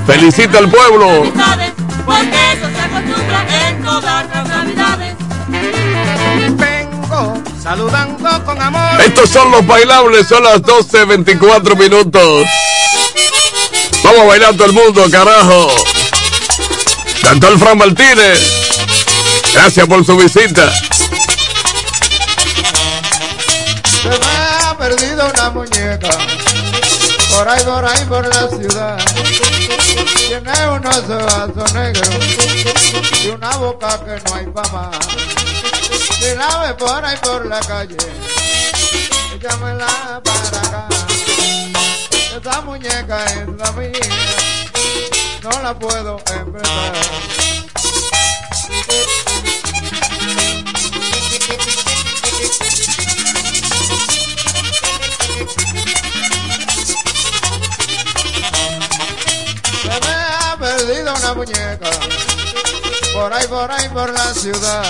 felicita 0.04 0.58
al 0.58 0.68
pueblo. 0.68 1.32
Porque 2.04 2.52
eso 2.52 2.68
se 2.68 2.80
acostumbra 2.80 3.68
en 3.68 3.84
todas 3.84 4.26
las 4.28 4.48
navidades. 4.48 5.16
vengo 6.56 7.42
saludando 7.62 8.44
con 8.44 8.60
amor. 8.60 9.00
Estos 9.00 9.30
son 9.30 9.50
los 9.50 9.66
bailables, 9.66 10.26
son 10.26 10.42
las 10.44 10.62
12.24 10.62 11.76
minutos. 11.76 12.46
Vamos 14.02 14.20
a 14.20 14.24
bailar 14.24 14.54
todo 14.54 14.66
el 14.66 14.72
mundo, 14.72 15.04
carajo. 15.10 15.68
Cantó 17.22 17.48
el 17.48 17.58
Fran 17.58 17.78
Martínez. 17.78 18.40
Gracias 19.54 19.86
por 19.86 20.04
su 20.04 20.16
visita. 20.16 20.72
Se 24.02 24.08
me 24.08 24.66
ha 24.66 24.76
perdido 24.76 25.30
una 25.32 25.50
muñeca 25.50 26.08
por 27.42 27.50
ahí, 27.50 27.64
por 27.64 27.84
ahí, 27.84 28.04
por 28.04 28.26
la 28.28 28.48
ciudad. 28.48 28.98
Tiene 30.28 30.68
unos 30.70 30.98
ojos 31.10 31.74
negros 31.74 32.08
y 33.24 33.28
una 33.28 33.56
boca 33.56 33.98
que 34.04 34.22
no 34.24 34.34
hay 34.36 34.46
pa' 34.46 34.68
más. 34.72 34.96
Si 36.20 36.34
la 36.36 36.58
ve 36.58 36.74
por 36.74 37.04
ahí, 37.04 37.16
por 37.20 37.46
la 37.46 37.58
calle, 37.60 37.96
échamela 39.34 40.22
para 40.22 40.60
acá. 40.60 40.88
Esa 42.40 42.60
muñeca 42.60 43.24
es 43.24 43.48
la 43.58 43.72
mía, 43.72 43.90
no 45.42 45.62
la 45.62 45.74
puedo 45.76 46.20
emprestar. 46.36 47.51
Una 61.22 61.34
muñeca 61.34 61.90
por 63.14 63.32
ahí, 63.32 63.46
por 63.46 63.70
ahí, 63.70 63.88
por 63.90 64.12
la 64.12 64.34
ciudad. 64.34 64.84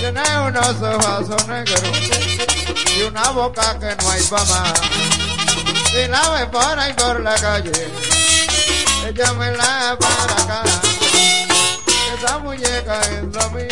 Tiene 0.00 0.22
unos 0.46 0.82
ojos 0.82 1.46
negros 1.46 1.80
y 2.96 3.02
una 3.02 3.30
boca 3.30 3.78
que 3.78 3.94
no 3.96 4.10
hay 4.10 4.22
pa' 4.22 4.44
más. 4.44 4.72
Si 5.90 6.08
la 6.08 6.30
ve 6.30 6.46
por 6.46 6.78
ahí, 6.78 6.92
por 6.94 7.20
la 7.20 7.34
calle, 7.34 7.88
échamela 9.08 9.96
para 10.00 10.42
acá. 10.42 10.62
Esa 12.18 12.38
muñeca 12.38 13.00
es 13.00 13.34
la 13.34 13.48
mía, 13.50 13.66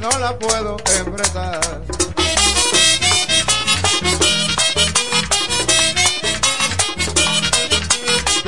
no 0.00 0.18
la 0.18 0.38
puedo 0.38 0.76
emprestar. 0.98 1.60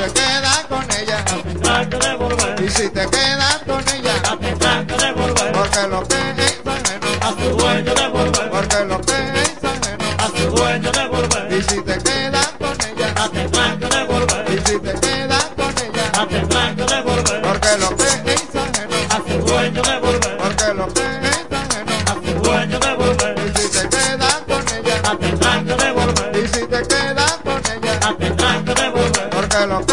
te 0.01 0.13
quedas 0.13 0.65
con 0.69 0.83
ella, 0.85 0.90
Tendrás 1.71 1.87
que 1.89 2.09
devolver. 2.09 2.65
y 2.65 2.69
si 2.69 2.89
te 2.91 3.07
quedas 3.11 3.59
con 3.65 3.81
ella, 3.95 4.15
La 4.25 4.37
tendrás 4.37 4.87
que 4.87 4.95
devolver. 5.07 5.53
porque 5.53 5.87
lo 5.89 6.03
que 6.09 6.17
es 6.43 6.61
ajeno, 6.67 7.07
A 7.21 7.31
su 7.31 7.51
dueño 7.57 7.95
devolver. 7.95 8.51
porque 8.51 8.85
lo 8.87 9.01
que 9.03 9.13
es 9.13 9.65
ajeno, 9.65 10.05
A 10.19 10.27
su 10.37 10.51
dueño 10.51 10.91
devolver. 10.91 11.53
y 11.53 11.63
si 11.63 11.81
te 11.83 11.99
quedas 12.03 12.49
con 12.59 12.77
ella, 12.89 13.15
La 13.15 13.29
tendrás 13.31 13.77
que 13.79 13.87
devolver. 13.87 14.45
y 14.51 14.57
si 14.69 14.79
te 14.81 14.93
quedas 15.01 15.45
con 15.57 15.71
ella, 15.79 16.11
La 16.13 16.27
tendrás 16.27 16.75
que 16.75 16.85
devolver. 16.95 17.43
porque 17.43 17.79
lo 17.79 17.97
que 17.97 18.33
es 18.35 18.57
ajeno, 18.57 18.97
A 19.11 19.17
su 19.17 19.39
dueño 19.47 19.83
devolver. 19.83 20.37
porque 20.39 20.75
lo 20.75 20.87
que 20.93 21.01
es 21.01 21.39
ajeno, 21.61 21.93
A 22.11 22.15
su 22.15 22.33
dueño 22.43 22.79
devolver. 22.81 23.35
y 23.47 23.59
si 23.59 23.69
te 23.71 23.89
quedas 23.89 24.43
con 24.49 24.65
ella, 24.75 25.03
La 25.05 25.17
tendrás 25.19 25.59
que 25.65 25.85
devolver. 25.85 26.37
y 26.37 26.49
si 26.49 26.67
te 26.67 26.83
quedas 26.83 27.33
con 27.45 27.63
ella, 27.73 28.01
La 28.03 28.17
tendrás 28.19 28.57
que 28.65 28.75
devolver. 28.75 29.31
porque 29.31 29.67
lo 29.67 29.87
que 29.87 29.90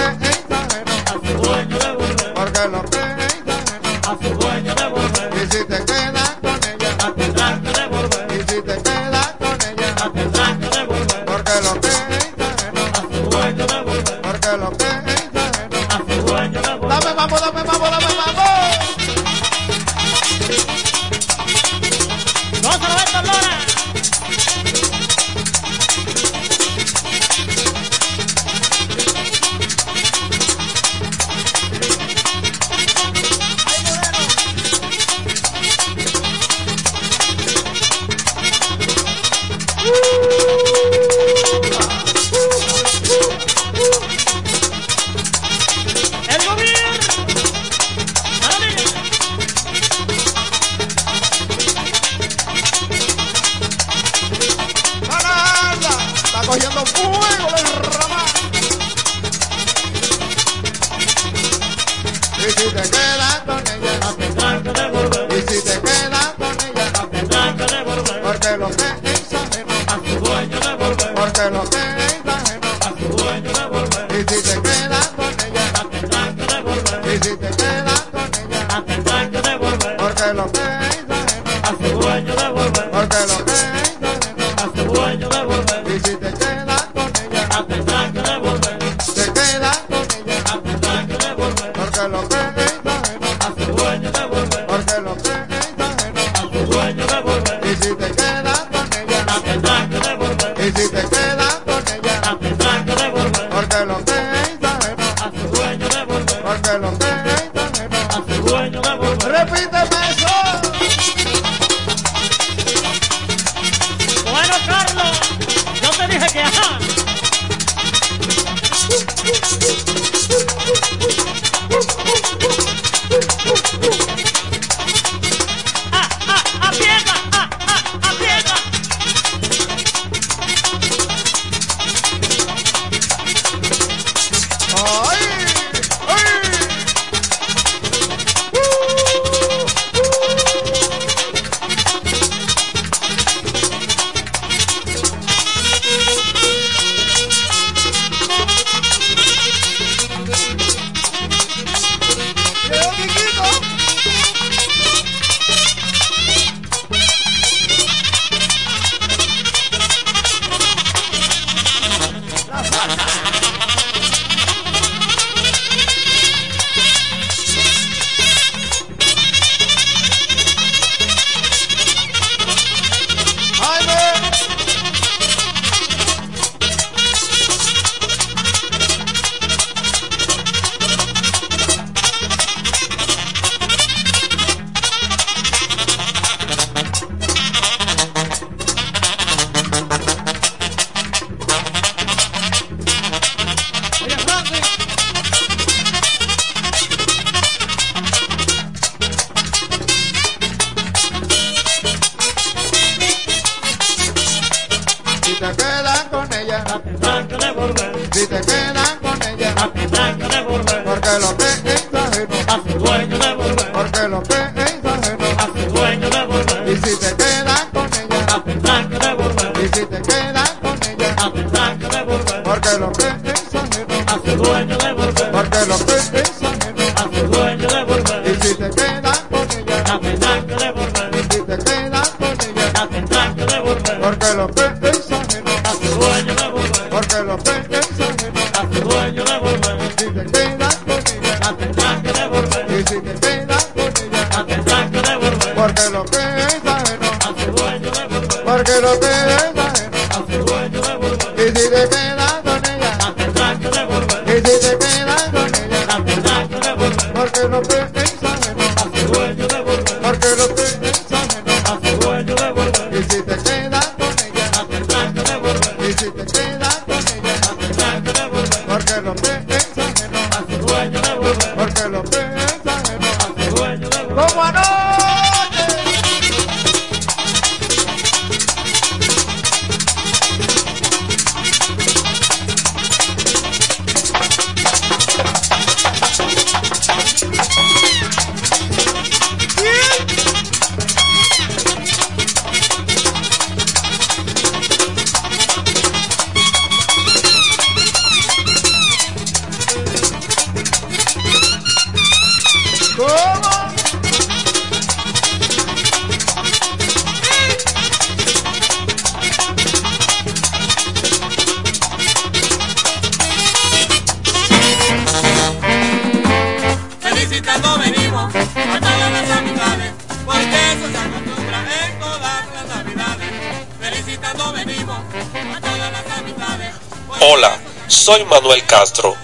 Manuel 328.37 328.67
Castro, 328.67 329.15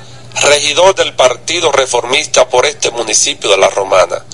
regidor 0.41 0.95
del 0.95 1.13
Partido 1.13 1.71
Reformista 1.71 2.49
por 2.49 2.65
este 2.65 2.89
municipio 2.89 3.47
de 3.51 3.57
La 3.57 3.69
Romana. 3.69 4.25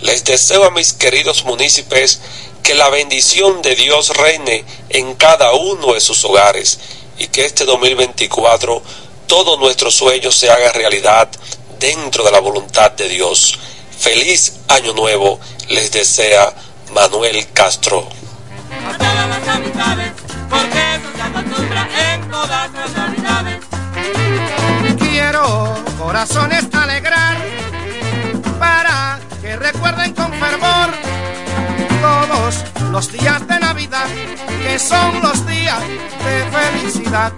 Les 0.00 0.24
deseo 0.24 0.64
a 0.64 0.72
mis 0.72 0.94
queridos 0.94 1.44
municipios 1.44 2.18
que 2.64 2.74
la 2.74 2.88
bendición 2.88 3.62
de 3.62 3.76
Dios 3.76 4.16
reine 4.16 4.64
en 4.88 5.14
cada 5.14 5.52
uno 5.52 5.94
de 5.94 6.00
sus 6.00 6.24
hogares 6.24 6.80
y 7.18 7.28
que 7.28 7.44
este 7.44 7.64
2024 7.64 8.82
todos 9.28 9.60
nuestros 9.60 9.94
sueños 9.94 10.34
se 10.34 10.50
hagan 10.50 10.74
realidad 10.74 11.28
dentro 11.78 12.24
de 12.24 12.32
la 12.32 12.40
voluntad 12.40 12.90
de 12.90 13.08
Dios. 13.08 13.56
Feliz 13.96 14.54
año 14.66 14.92
nuevo 14.92 15.38
les 15.68 15.92
desea 15.92 16.52
Manuel 16.90 17.46
Castro. 17.52 18.08
corazones 26.26 26.66
alegrar, 26.74 27.36
para 28.58 29.20
que 29.40 29.56
recuerden 29.56 30.12
con 30.14 30.32
fervor 30.32 30.90
todos 32.00 32.64
los 32.90 33.12
días 33.12 33.46
de 33.46 33.60
Navidad, 33.60 34.06
que 34.62 34.78
son 34.78 35.20
los 35.22 35.46
días 35.46 35.80
de 35.80 36.44
felicidad. 36.50 37.32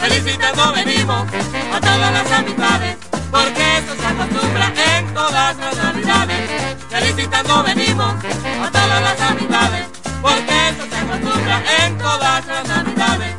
Felicitando 0.00 0.72
venimos 0.72 1.26
a 1.72 1.80
todas 1.80 2.12
las 2.12 2.32
amistades, 2.32 2.96
porque 3.30 3.78
eso 3.78 3.94
se 3.98 4.06
acostumbra 4.06 4.72
en 4.96 5.14
todas 5.14 5.56
las 5.56 5.76
Navidades. 5.76 6.76
Felicitando 6.90 7.62
venimos 7.62 8.14
a 8.62 8.70
todas 8.70 9.02
las 9.02 9.20
amistades, 9.20 9.86
porque 10.20 10.68
eso 10.68 10.86
se 10.90 10.96
acostumbra 10.96 11.62
en 11.84 11.98
todas 11.98 12.46
las 12.46 12.68
Navidades. 12.68 13.34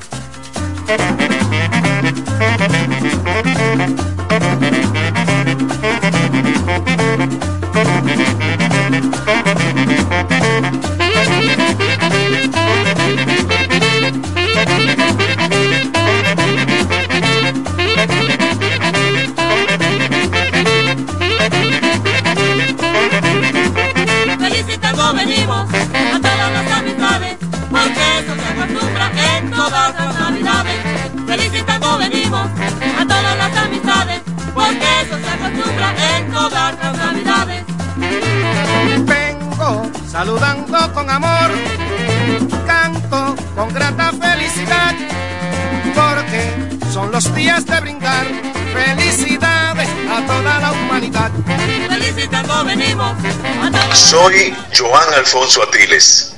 Soy 54.05 54.55
Joan 54.77 55.15
Alfonso 55.15 55.63
Atiles 55.63 56.33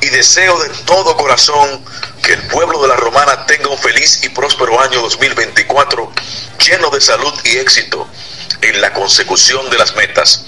y 0.00 0.06
deseo 0.06 0.56
de 0.60 0.68
todo 0.86 1.16
corazón 1.16 1.84
que 2.22 2.34
el 2.34 2.42
pueblo 2.42 2.80
de 2.80 2.86
la 2.86 2.94
Romana 2.94 3.44
tenga 3.44 3.70
un 3.70 3.76
feliz 3.76 4.20
y 4.22 4.28
próspero 4.28 4.80
año 4.80 5.00
2024 5.00 6.12
lleno 6.64 6.90
de 6.90 7.00
salud 7.00 7.34
y 7.42 7.56
éxito 7.56 8.06
en 8.62 8.80
la 8.80 8.92
consecución 8.92 9.68
de 9.68 9.78
las 9.78 9.96
metas. 9.96 10.44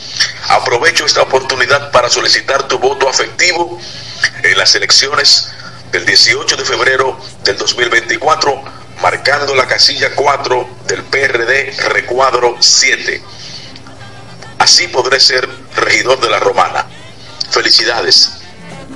Aprovecho 0.49 1.05
esta 1.05 1.23
oportunidad 1.23 1.91
para 1.91 2.09
solicitar 2.09 2.69
tu 2.69 2.79
voto 2.79 3.09
afectivo 3.09 3.77
en 4.45 4.57
las 4.57 4.73
elecciones 4.77 5.51
del 5.91 6.07
18 6.07 6.57
de 6.57 6.65
febrero 6.65 7.19
del 7.43 7.59
2024, 7.59 8.63
marcando 9.03 9.57
la 9.57 9.67
casilla 9.67 10.15
4 10.15 10.69
del 10.87 11.03
PRD 11.03 11.75
recuadro 11.89 12.57
7. 12.61 13.21
Así 14.61 14.87
podré 14.87 15.19
ser 15.19 15.49
regidor 15.91 16.21
de 16.21 16.31
la 16.31 16.39
Romana. 16.39 16.87
Felicidades. 17.51 18.39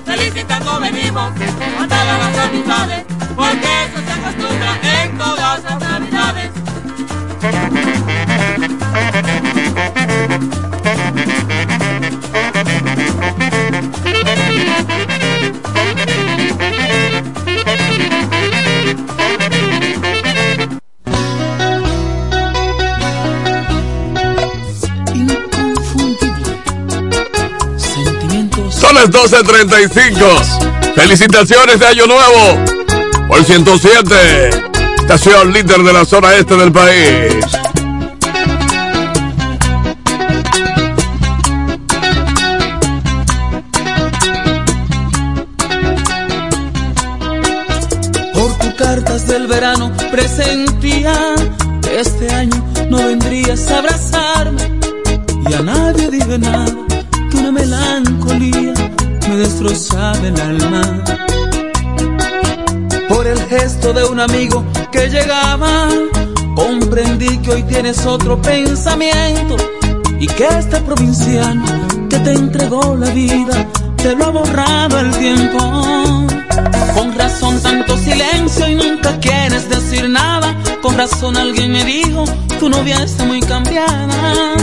Felicitando 0.07 0.79
venimos 0.79 1.33
a 1.81 1.87
las 1.87 2.39
amistades, 2.39 3.05
porque 3.35 3.85
eso 3.85 3.99
se 4.07 4.13
acostumbra 4.13 5.03
en 5.03 5.19
todas 5.19 5.65
las 5.65 5.81
navidades. 5.81 6.51
Son 28.95 29.11
las 29.11 29.11
12.35. 29.11 30.95
Felicitaciones 30.95 31.81
de 31.81 31.87
Año 31.87 32.07
Nuevo. 32.07 32.65
Por 33.27 33.45
107. 33.45 34.51
Estación 35.01 35.53
líder 35.53 35.83
de 35.83 35.92
la 35.92 36.05
zona 36.05 36.35
este 36.35 36.55
del 36.57 36.71
país. 36.71 37.45
Por 48.33 48.59
tu 48.59 48.77
cartas 48.77 49.27
del 49.27 49.49
verano 49.49 49.90
presentía 50.13 51.15
que 51.83 51.99
este 51.99 52.33
año 52.33 52.65
no 52.90 52.99
vendrías 52.99 53.69
a 53.73 53.79
abrazarme 53.79 54.79
y 55.51 55.53
a 55.53 55.63
nadie 55.63 56.11
dije 56.11 56.38
nada 56.38 56.84
una 57.35 57.53
melancolía 57.53 58.75
me 59.29 59.37
destrozaba 59.37 60.19
el 60.27 60.41
alma. 60.41 61.05
Por 63.09 63.27
el 63.27 63.39
gesto 63.47 63.93
de 63.93 64.05
un 64.05 64.21
amigo 64.21 64.65
que 64.91 65.09
llegaba, 65.09 65.89
comprendí 66.55 67.39
que 67.39 67.51
hoy 67.53 67.63
tienes 67.65 68.05
otro 68.07 68.41
pensamiento 68.41 69.57
y 70.19 70.27
que 70.27 70.47
este 70.47 70.81
provinciano 70.81 71.65
que 72.09 72.19
te 72.19 72.33
entregó 72.33 72.97
la 72.97 73.11
vida 73.11 73.67
te 73.97 74.15
lo 74.15 74.27
ha 74.27 74.31
borrado 74.31 75.01
el 75.01 75.11
tiempo. 75.13 75.59
Con 76.95 77.15
razón 77.17 77.61
tanto 77.61 77.97
silencio 77.97 78.69
y 78.69 78.75
nunca 78.75 79.19
quieres 79.21 79.69
decir 79.69 80.09
nada. 80.09 80.55
Con 80.83 80.97
razón 80.97 81.37
alguien 81.37 81.73
me 81.73 81.85
dijo, 81.85 82.25
tu 82.59 82.69
novia 82.69 83.03
está 83.03 83.25
muy 83.25 83.41
cambiada. 83.41 84.55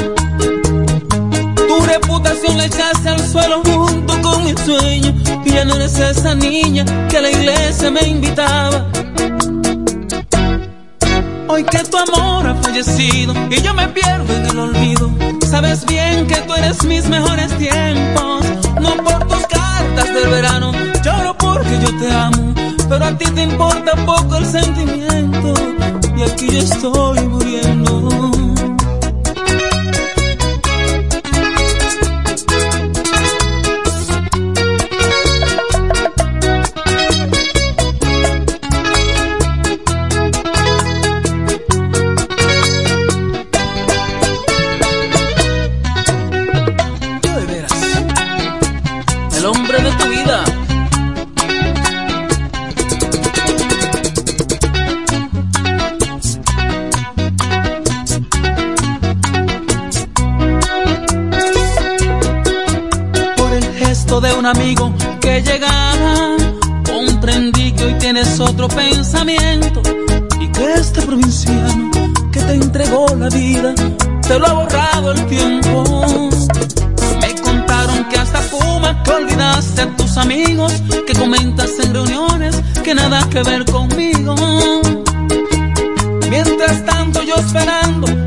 La 2.56 2.66
echaste 2.66 3.10
al 3.10 3.20
suelo 3.20 3.62
junto 3.64 4.22
con 4.22 4.44
mi 4.44 4.54
sueño. 4.56 5.14
Y 5.46 5.52
ya 5.52 5.66
no 5.66 5.76
eres 5.76 5.98
esa 5.98 6.36
niña 6.36 6.86
que 7.10 7.18
a 7.18 7.22
la 7.22 7.32
iglesia 7.32 7.90
me 7.90 8.02
invitaba. 8.02 8.86
Hoy 11.48 11.64
que 11.64 11.80
tu 11.80 11.98
amor 11.98 12.48
ha 12.48 12.56
fallecido 12.56 13.34
y 13.50 13.62
yo 13.62 13.74
me 13.74 13.88
pierdo 13.88 14.34
en 14.36 14.46
el 14.46 14.60
olvido. 14.60 15.10
Sabes 15.50 15.86
bien 15.86 16.28
que 16.28 16.36
tú 16.36 16.54
eres 16.54 16.84
mis 16.84 17.08
mejores 17.08 17.52
tiempos. 17.58 18.46
No 18.80 18.96
por 19.04 19.28
tus 19.28 19.48
cartas 19.48 20.14
del 20.14 20.30
verano, 20.30 20.72
lloro 21.04 21.36
porque 21.38 21.80
yo 21.82 21.98
te 21.98 22.12
amo. 22.12 22.54
Pero 22.90 23.06
a 23.06 23.18
ti 23.18 23.26
te 23.26 23.44
importa 23.44 23.96
poco 24.06 24.38
el 24.38 24.46
sentimiento. 24.46 25.54
Y 26.16 26.22
aquí 26.24 26.48
yo 26.52 26.60
estoy 26.60 27.20
muriendo. 27.28 28.01
Amigo 64.52 64.94
que 65.22 65.42
llegaba, 65.42 66.36
comprendí 66.86 67.72
que 67.72 67.86
hoy 67.86 67.94
tienes 67.96 68.40
otro 68.40 68.68
pensamiento 68.68 69.82
y 70.40 70.48
que 70.50 70.74
este 70.74 71.02
provinciano 71.02 71.90
que 72.32 72.42
te 72.42 72.54
entregó 72.56 73.06
la 73.16 73.30
vida 73.30 73.74
te 74.28 74.40
lo 74.40 74.48
ha 74.48 74.54
borrado 74.54 75.12
el 75.14 75.26
tiempo. 75.28 76.30
Me 77.22 77.42
contaron 77.42 78.04
que 78.10 78.18
hasta 78.18 78.40
fuma, 78.40 79.02
que 79.04 79.12
olvidaste 79.12 79.82
a 79.84 79.96
tus 79.96 80.18
amigos, 80.18 80.74
que 81.08 81.14
comentas 81.14 81.72
en 81.80 81.94
reuniones 81.94 82.62
que 82.84 82.94
nada 82.94 83.28
que 83.30 83.44
ver 83.44 83.64
conmigo. 83.66 84.36
Mientras 86.30 86.86
tanto 86.86 87.24
yo 87.24 87.36
esperando 87.36 88.21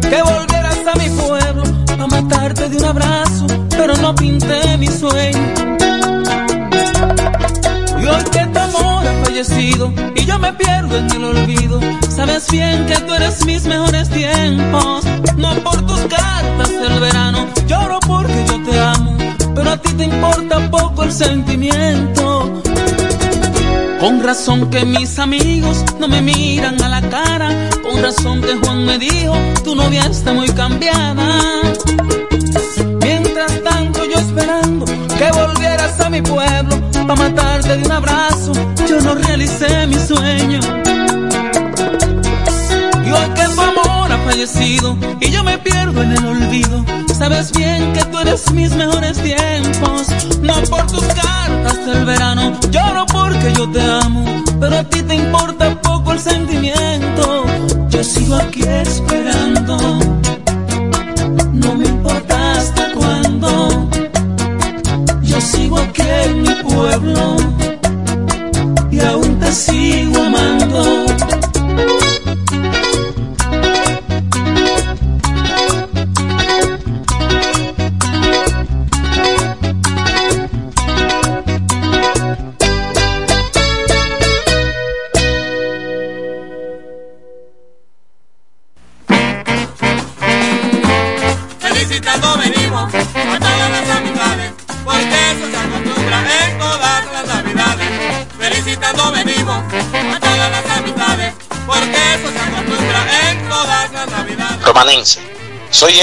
y 9.51 10.25
yo 10.25 10.39
me 10.39 10.53
pierdo 10.55 10.97
en 10.97 11.11
el 11.11 11.25
olvido, 11.25 11.79
sabes 12.09 12.51
bien 12.51 12.87
que 12.87 12.97
tú 12.97 13.13
eres 13.13 13.45
mis 13.45 13.65
mejores 13.67 14.09
tiempos. 14.09 15.05
No 15.37 15.55
por 15.57 15.85
tus 15.85 16.01
cartas 16.01 16.71
del 16.71 16.99
verano, 16.99 17.47
lloro 17.67 18.01
porque 18.01 18.43
yo 18.49 18.63
te 18.63 18.79
amo, 18.79 19.17
pero 19.55 19.71
a 19.71 19.77
ti 19.77 19.93
te 19.93 20.05
importa 20.05 20.71
poco 20.71 21.03
el 21.03 21.13
sentimiento. 21.13 22.63
Con 24.01 24.23
razón 24.23 24.71
que 24.71 24.87
mis 24.87 25.19
amigos 25.19 25.85
no 25.99 26.09
me 26.09 26.23
miran 26.23 26.83
a 26.83 26.89
la 26.89 27.03
cara, 27.03 27.69
con 27.83 28.03
razón 28.03 28.41
que 28.41 28.55
Juan 28.57 28.87
me 28.87 28.99
dijo, 28.99 29.35
tu 29.63 29.75
novia 29.75 30.07
está 30.07 30.33
muy 30.33 30.49
cambiada. 30.49 31.61
Mientras 33.03 33.63
tanto 33.63 34.07
yo 34.07 34.19
esperando 34.19 35.04
que 35.25 35.33
volvieras 35.33 36.01
a 36.01 36.11
mi 36.11 36.21
pueblo 36.21 36.81
para 36.93 37.15
matarte 37.15 37.77
de 37.77 37.85
un 37.85 37.93
abrazo. 37.93 38.53
Yo 38.89 39.01
no 39.01 39.15
realicé 39.15 39.87
mi 39.87 39.95
sueño. 39.95 40.61
Y 43.07 43.11
hoy 43.11 43.29
que 43.35 43.45
tu 43.55 43.61
amor 43.61 44.13
ha 44.13 44.19
fallecido 44.27 44.97
y 45.21 45.31
yo 45.31 45.43
me 45.43 45.57
pierdo 45.59 46.03
en 46.03 46.13
el 46.13 46.27
olvido. 46.27 46.85
Sabes 47.19 47.53
bien 47.53 47.93
que 47.93 48.05
tú 48.05 48.19
eres 48.19 48.51
mis 48.53 48.75
mejores 48.75 49.17
tiempos. 49.19 50.09
No 50.43 50.55
por 50.69 50.87
tus 50.87 51.05
cartas 51.05 51.87
del 51.87 52.05
verano, 52.05 52.53
lloro 52.71 53.07
porque 53.07 53.53
yo 53.57 53.71
te 53.71 53.81
amo. 53.81 54.25
Pero 54.61 54.79
a 54.79 54.85
ti 54.85 55.03
te 55.03 55.15
importa 55.15 55.81
poco 55.81 56.13
el 56.13 56.21
sentimiento. 56.21 57.45
Yo 57.89 58.05
sigo 58.05 58.37
aquí 58.37 58.63
esperando. 58.63 59.24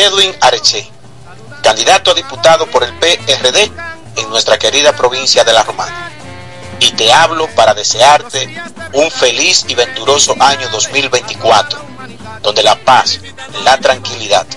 Edwin 0.01 0.35
Areche, 0.41 0.89
candidato 1.61 2.09
a 2.09 2.13
diputado 2.15 2.65
por 2.65 2.83
el 2.83 2.91
PRD 2.95 3.71
en 4.15 4.29
nuestra 4.31 4.57
querida 4.57 4.93
provincia 4.95 5.43
de 5.43 5.53
La 5.53 5.61
Romana. 5.61 6.11
Y 6.79 6.91
te 6.93 7.13
hablo 7.13 7.47
para 7.53 7.75
desearte 7.75 8.51
un 8.93 9.11
feliz 9.11 9.63
y 9.67 9.75
venturoso 9.75 10.35
año 10.39 10.67
2024, 10.69 11.79
donde 12.41 12.63
la 12.63 12.83
paz, 12.83 13.19
la 13.63 13.77
tranquilidad, 13.77 14.47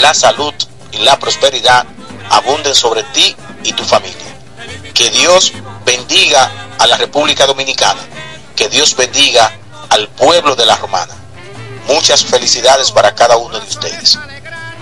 la 0.00 0.12
salud 0.12 0.52
y 0.90 0.98
la 0.98 1.20
prosperidad 1.20 1.86
abunden 2.30 2.74
sobre 2.74 3.04
ti 3.04 3.36
y 3.62 3.74
tu 3.74 3.84
familia. 3.84 4.34
Que 4.92 5.08
Dios 5.10 5.52
bendiga 5.84 6.50
a 6.80 6.88
la 6.88 6.96
República 6.96 7.46
Dominicana. 7.46 8.00
Que 8.56 8.68
Dios 8.68 8.96
bendiga 8.96 9.56
al 9.90 10.08
pueblo 10.08 10.56
de 10.56 10.66
La 10.66 10.76
Romana. 10.76 11.14
Muchas 11.86 12.24
felicidades 12.24 12.90
para 12.90 13.14
cada 13.14 13.36
uno 13.36 13.60
de 13.60 13.68
ustedes. 13.68 14.18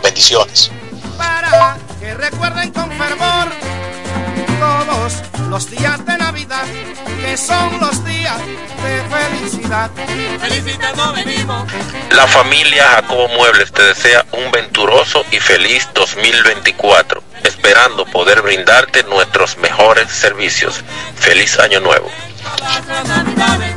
Bendiciones. 0.03 0.71
para 1.17 1.77
que 2.01 2.15
recuerden 2.15 2.73
con 2.73 2.91
fervor 2.93 3.49
todos 4.59 5.15
los 5.49 5.71
días 5.71 6.05
de 6.07 6.17
Navidad, 6.19 6.65
que 7.21 7.37
son 7.37 7.81
los 7.81 8.05
días 8.05 8.39
de 8.39 9.03
felicidad. 9.11 9.91
Felicitando 10.41 11.13
venimos. 11.13 11.71
La 12.11 12.27
familia 12.27 12.85
Jacobo 12.89 13.29
Muebles 13.29 13.73
te 13.73 13.83
desea 13.83 14.25
un 14.33 14.51
venturoso 14.51 15.25
y 15.31 15.39
feliz 15.39 15.89
2024, 15.95 17.23
esperando 17.45 18.05
poder 18.07 18.43
brindarte 18.43 19.05
nuestros 19.05 19.57
mejores 19.59 20.11
servicios. 20.11 20.83
Feliz 21.17 21.59
año 21.59 21.81
nuevo. 21.81 22.11
navidades. 23.07 23.77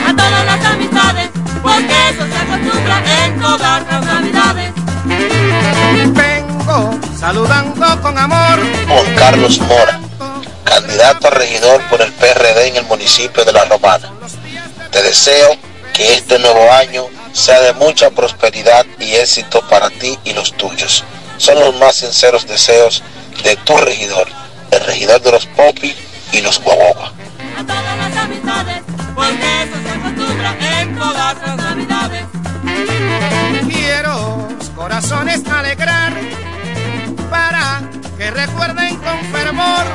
acostumbra 2.51 3.25
en 3.25 3.41
todas 3.41 3.83
las 3.87 4.05
navidades. 4.05 4.73
Vengo 6.13 6.99
saludando 7.19 8.01
con 8.01 8.17
amor 8.17 8.59
Juan 8.87 9.15
Carlos 9.15 9.59
Mora, 9.59 9.99
candidato 10.63 11.27
a 11.27 11.31
regidor 11.31 11.81
por 11.89 12.01
el 12.01 12.11
PRD 12.13 12.67
en 12.67 12.75
el 12.77 12.85
municipio 12.85 13.43
de 13.45 13.53
La 13.53 13.65
Romana. 13.65 14.11
Te 14.91 15.01
deseo 15.01 15.57
que 15.93 16.15
este 16.15 16.39
nuevo 16.39 16.71
año 16.71 17.05
sea 17.33 17.61
de 17.61 17.73
mucha 17.73 18.09
prosperidad 18.09 18.85
y 18.99 19.15
éxito 19.15 19.61
para 19.69 19.89
ti 19.89 20.17
y 20.23 20.33
los 20.33 20.53
tuyos. 20.53 21.03
Son 21.37 21.59
los 21.59 21.75
más 21.75 21.95
sinceros 21.95 22.47
deseos 22.47 23.03
de 23.43 23.55
tu 23.57 23.77
regidor, 23.77 24.27
el 24.71 24.85
regidor 24.85 25.21
de 25.21 25.31
los 25.31 25.45
Popi 25.47 25.95
y 26.33 26.41
los 26.41 26.61
Guaguaguas. 26.61 27.11
A 27.57 27.65
todas 27.65 27.97
las 27.97 28.17
amistades, 28.17 28.83
porque 29.15 29.63
eso 29.63 29.77
se 29.83 29.89
acostumbra 29.89 30.81
en 30.81 30.97
todas 30.97 31.37
las. 31.41 31.70
Quiero 33.71 34.47
corazones 34.75 35.47
alegrar 35.47 36.13
para 37.29 37.81
que 38.17 38.29
recuerden 38.31 38.97
con 38.97 39.19
fervor 39.31 39.85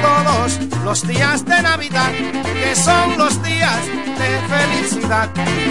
todos 0.00 0.58
los 0.84 1.06
días 1.06 1.44
de 1.44 1.60
Navidad, 1.62 2.12
que 2.12 2.76
son 2.76 3.18
los 3.18 3.42
días 3.42 3.78
de 3.86 4.38
felicidad. 4.48 5.28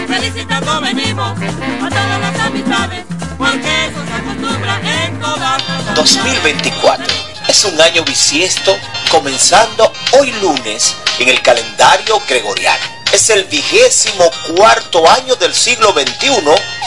Felicitando 0.08 0.82
venimos 0.82 1.32
a 1.40 1.90
todas 1.90 2.20
las 2.20 2.40
amistades, 2.40 3.06
porque 3.38 3.86
eso 3.86 4.06
se 4.06 4.14
acostumbra 4.14 4.80
en 5.06 5.20
todas 5.20 5.40
las 5.40 5.86
navidades. 5.86 5.96
2024 5.96 7.06
es 7.48 7.66
un 7.66 7.80
año 7.80 8.04
bisiesto 8.04 8.76
comenzando 9.10 9.94
hoy 10.20 10.32
lunes 10.42 10.96
en 11.20 11.30
el 11.30 11.42
calendario 11.42 12.22
gregoriano. 12.28 13.03
Es 13.14 13.30
el 13.30 13.44
vigésimo 13.44 14.28
cuarto 14.56 15.08
año 15.08 15.36
del 15.36 15.54
siglo 15.54 15.94
XXI 15.94 16.32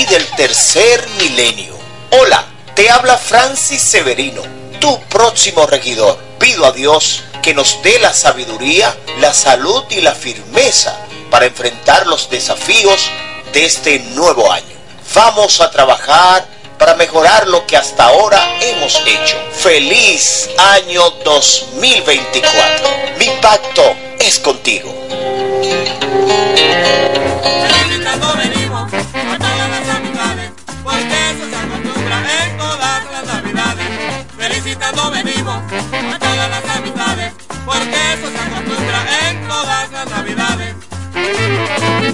y 0.00 0.06
del 0.06 0.26
tercer 0.32 1.06
milenio. 1.20 1.78
Hola, 2.10 2.44
te 2.74 2.90
habla 2.90 3.16
Francis 3.16 3.80
Severino, 3.80 4.42
tu 4.80 5.00
próximo 5.02 5.68
regidor. 5.68 6.18
Pido 6.40 6.66
a 6.66 6.72
Dios 6.72 7.22
que 7.42 7.54
nos 7.54 7.80
dé 7.84 8.00
la 8.00 8.12
sabiduría, 8.12 8.92
la 9.20 9.32
salud 9.32 9.84
y 9.88 10.00
la 10.00 10.16
firmeza 10.16 10.98
para 11.30 11.46
enfrentar 11.46 12.08
los 12.08 12.28
desafíos 12.28 13.08
de 13.52 13.64
este 13.64 14.00
nuevo 14.00 14.50
año. 14.50 14.76
Vamos 15.14 15.60
a 15.60 15.70
trabajar 15.70 16.44
para 16.76 16.96
mejorar 16.96 17.46
lo 17.46 17.64
que 17.68 17.76
hasta 17.76 18.02
ahora 18.02 18.44
hemos 18.62 19.00
hecho. 19.06 19.36
Feliz 19.52 20.50
año 20.58 21.08
2024. 21.24 22.88
Mi 23.16 23.28
pacto 23.40 23.94
es 24.18 24.40
contigo. 24.40 24.92
Felicitando 27.66 28.28
venimos 28.36 28.92
a 28.92 29.38
todas 29.38 29.70
las 29.70 29.88
amiglades, 29.96 30.50
porque 30.84 31.30
eso 31.30 31.44
se 31.50 31.56
acostumbra 31.56 32.18
en 32.44 32.58
todas 32.58 33.04
las 33.12 33.24
navidades. 33.26 33.86
Felicitando 34.36 35.10
venimos 35.10 35.56
a 35.56 36.18
todas 36.18 36.50
las 36.50 36.76
amiglades, 36.76 37.32
porque 37.64 38.12
eso 38.14 38.28
se 38.30 38.38
acostumbra 38.38 39.00
en 39.30 39.48
todas 39.48 39.92
las 39.92 40.10
navidades. 40.10 40.74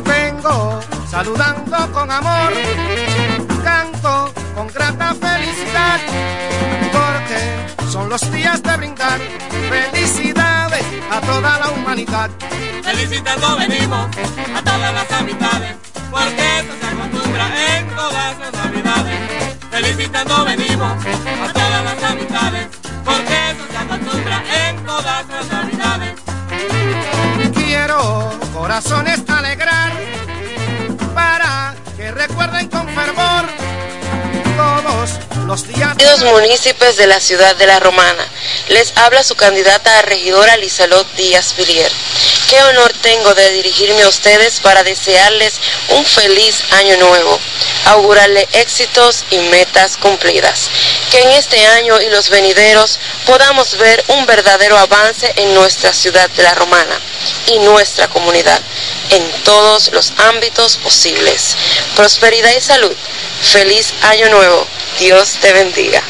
Vengo 0.05 0.81
saludando 1.11 1.93
con 1.93 2.11
amor, 2.11 2.53
canto 3.65 4.33
con 4.55 4.69
grata 4.69 5.15
felicidad, 5.15 6.01
porque 6.93 7.91
son 7.91 8.09
los 8.09 8.31
días 8.31 8.63
de 8.63 8.77
brindar. 8.77 9.21
Felicidades. 9.69 10.32
Felicitando 12.83 13.57
venimos 13.59 14.07
a 14.57 14.63
todas 14.63 14.95
las 14.95 15.13
amistades, 15.13 15.77
porque 16.11 16.59
eso 16.59 16.73
se 16.81 16.87
acostumbra 16.87 17.77
en 17.77 17.89
todas 17.89 18.39
las 18.39 18.53
navidades. 18.53 19.19
Felicitando 19.71 20.45
venimos 20.45 20.93
a 21.05 21.53
todas 21.53 21.85
las 21.85 22.03
amistades, 22.03 22.69
porque 23.05 23.51
eso 23.51 23.65
se 23.71 23.77
acostumbra 23.77 24.43
en 24.69 24.85
todas 24.85 25.29
las 25.29 25.49
navidades. 25.49 26.15
Vengo 27.37 27.53
saludando 29.05 30.03
con 30.03 30.12
Los 35.47 36.25
municipios 36.25 36.97
de 36.97 37.07
la 37.07 37.21
ciudad 37.21 37.57
de 37.57 37.67
La 37.67 37.81
Romana. 37.81 38.27
Les 38.69 38.93
habla 38.97 39.25
su 39.25 39.35
candidata 39.35 39.99
a 39.99 40.03
regidora 40.03 40.57
Lizalot 40.57 41.07
Díaz 41.15 41.57
Villier. 41.57 41.91
Qué 42.49 42.63
honor 42.63 42.93
tengo 43.03 43.35
de 43.35 43.51
dirigirme 43.51 44.03
a 44.03 44.09
ustedes 44.09 44.61
para 44.61 44.85
desearles 44.85 45.55
un 45.89 46.05
feliz 46.05 46.63
año 46.73 46.97
nuevo, 46.99 47.41
augurarle 47.87 48.49
éxitos 48.53 49.25
y 49.31 49.39
metas 49.39 49.97
cumplidas. 49.97 50.69
Que 51.11 51.23
en 51.23 51.31
este 51.33 51.67
año 51.67 52.01
y 52.01 52.09
los 52.11 52.29
venideros 52.29 52.99
podamos 53.27 53.77
ver 53.79 54.05
un 54.09 54.27
verdadero 54.27 54.79
avance 54.79 55.33
en 55.37 55.55
nuestra 55.55 55.93
ciudad 55.93 56.31
de 56.31 56.43
La 56.43 56.55
Romana 56.55 57.01
y 57.47 57.59
nuestra 57.61 58.09
comunidad 58.09 58.61
en 59.11 59.31
todos 59.45 59.91
los 59.93 60.13
ámbitos 60.19 60.77
posibles. 60.77 61.57
Prosperidad 61.97 62.53
y 62.57 62.61
salud. 62.61 62.95
Feliz 63.43 63.93
año 64.03 64.29
nuevo. 64.29 64.67
Dios 64.99 65.39
te 65.41 65.53
bendiga. 65.53 66.03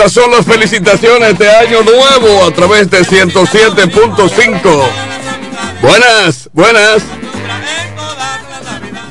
Estas 0.00 0.14
son 0.14 0.30
las 0.30 0.46
felicitaciones 0.46 1.38
de 1.38 1.50
Año 1.50 1.82
Nuevo 1.82 2.46
a 2.46 2.50
través 2.52 2.90
de 2.90 3.00
107.5. 3.00 4.88
Buenas, 5.82 6.48
buenas. 6.54 7.02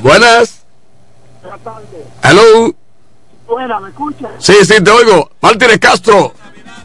Buenas. 0.02 0.64
Hello. 2.24 2.74
Buena, 3.46 3.78
¿me 3.78 3.90
escuchas? 3.90 4.32
Sí, 4.40 4.52
sí, 4.64 4.82
te 4.82 4.90
oigo. 4.90 5.30
Mártires 5.40 5.78
Castro. 5.78 6.32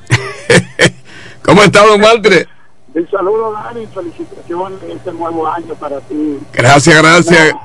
¿Cómo 1.43 1.63
está, 1.63 1.83
don 1.83 1.99
Mártires? 1.99 2.47
El 2.93 3.09
saludo, 3.09 3.53
Dani, 3.53 3.87
felicitaciones 3.87 4.83
en 4.83 4.91
este 4.91 5.13
nuevo 5.13 5.47
año 5.47 5.73
para 5.73 5.99
ti. 6.01 6.37
Gracias, 6.53 6.95
gracias. 6.95 7.55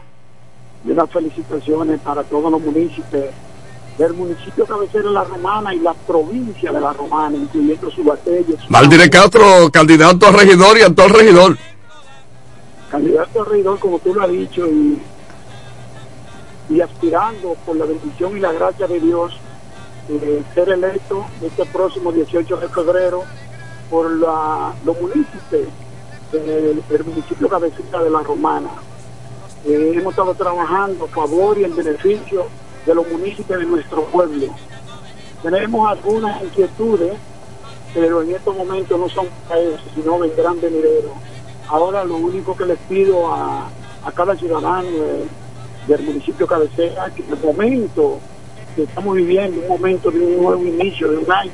Y 0.86 0.90
unas 0.90 1.10
felicitaciones 1.10 2.00
para 2.00 2.24
todos 2.24 2.50
los 2.50 2.62
municipios 2.62 3.26
del 3.98 4.14
municipio 4.14 4.64
cabecero 4.66 5.08
de 5.08 5.14
La 5.14 5.24
Romana 5.24 5.74
y 5.74 5.80
la 5.80 5.92
provincia 5.92 6.72
de 6.72 6.80
La 6.80 6.92
Romana, 6.92 7.36
incluyendo 7.36 7.90
su 7.90 8.02
batalla. 8.02 8.56
Mártires 8.68 9.10
Castro, 9.10 9.70
candidato 9.72 10.26
a 10.26 10.32
regidor 10.32 10.78
y 10.78 10.82
actual 10.82 11.10
regidor. 11.10 11.56
candidato 12.90 13.42
a 13.42 13.44
regidor, 13.44 13.78
como 13.78 13.98
tú 13.98 14.14
lo 14.14 14.22
has 14.22 14.30
dicho, 14.30 14.66
y, 14.66 15.00
y 16.70 16.80
aspirando 16.80 17.54
por 17.66 17.76
la 17.76 17.84
bendición 17.84 18.36
y 18.36 18.40
la 18.40 18.52
gracia 18.52 18.86
de 18.86 19.00
Dios, 19.00 19.36
eh, 20.08 20.42
ser 20.54 20.70
electo 20.70 21.26
este 21.42 21.64
próximo 21.66 22.10
18 22.10 22.56
de 22.56 22.68
febrero 22.68 23.22
por 23.90 24.10
la, 24.18 24.72
los 24.84 25.00
municipios 25.00 25.68
del, 26.32 26.82
del 26.88 27.04
municipio 27.04 27.48
cabecera 27.48 28.02
de 28.02 28.10
La 28.10 28.20
Romana. 28.20 28.70
Eh, 29.66 29.92
hemos 29.94 30.12
estado 30.12 30.34
trabajando 30.34 31.04
a 31.04 31.08
favor 31.08 31.58
y 31.58 31.64
en 31.64 31.76
beneficio 31.76 32.46
de 32.86 32.94
los 32.94 33.08
municipios 33.10 33.58
de 33.60 33.66
nuestro 33.66 34.04
pueblo. 34.06 34.46
Tenemos 35.42 35.88
algunas 35.90 36.42
inquietudes, 36.42 37.14
pero 37.94 38.22
en 38.22 38.34
estos 38.34 38.56
momentos 38.56 38.98
no 38.98 39.08
son 39.08 39.26
para 39.48 39.60
eso, 39.60 39.82
sino 39.94 40.18
vendrán 40.18 40.60
venideros. 40.60 41.12
Ahora 41.68 42.04
lo 42.04 42.16
único 42.16 42.56
que 42.56 42.66
les 42.66 42.78
pido 42.88 43.32
a, 43.32 43.68
a 44.04 44.12
cada 44.12 44.36
ciudadano 44.36 44.88
de- 44.90 45.26
del 45.86 46.02
municipio 46.02 46.46
cabecera, 46.46 47.10
que 47.14 47.22
en 47.22 47.32
el 47.32 47.38
momento 47.42 48.18
que 48.76 48.82
estamos 48.84 49.14
viviendo, 49.16 49.60
un 49.62 49.68
momento 49.68 50.10
de 50.10 50.20
un 50.20 50.42
nuevo 50.42 50.62
inicio, 50.64 51.10
de 51.10 51.16
un 51.18 51.32
año, 51.32 51.50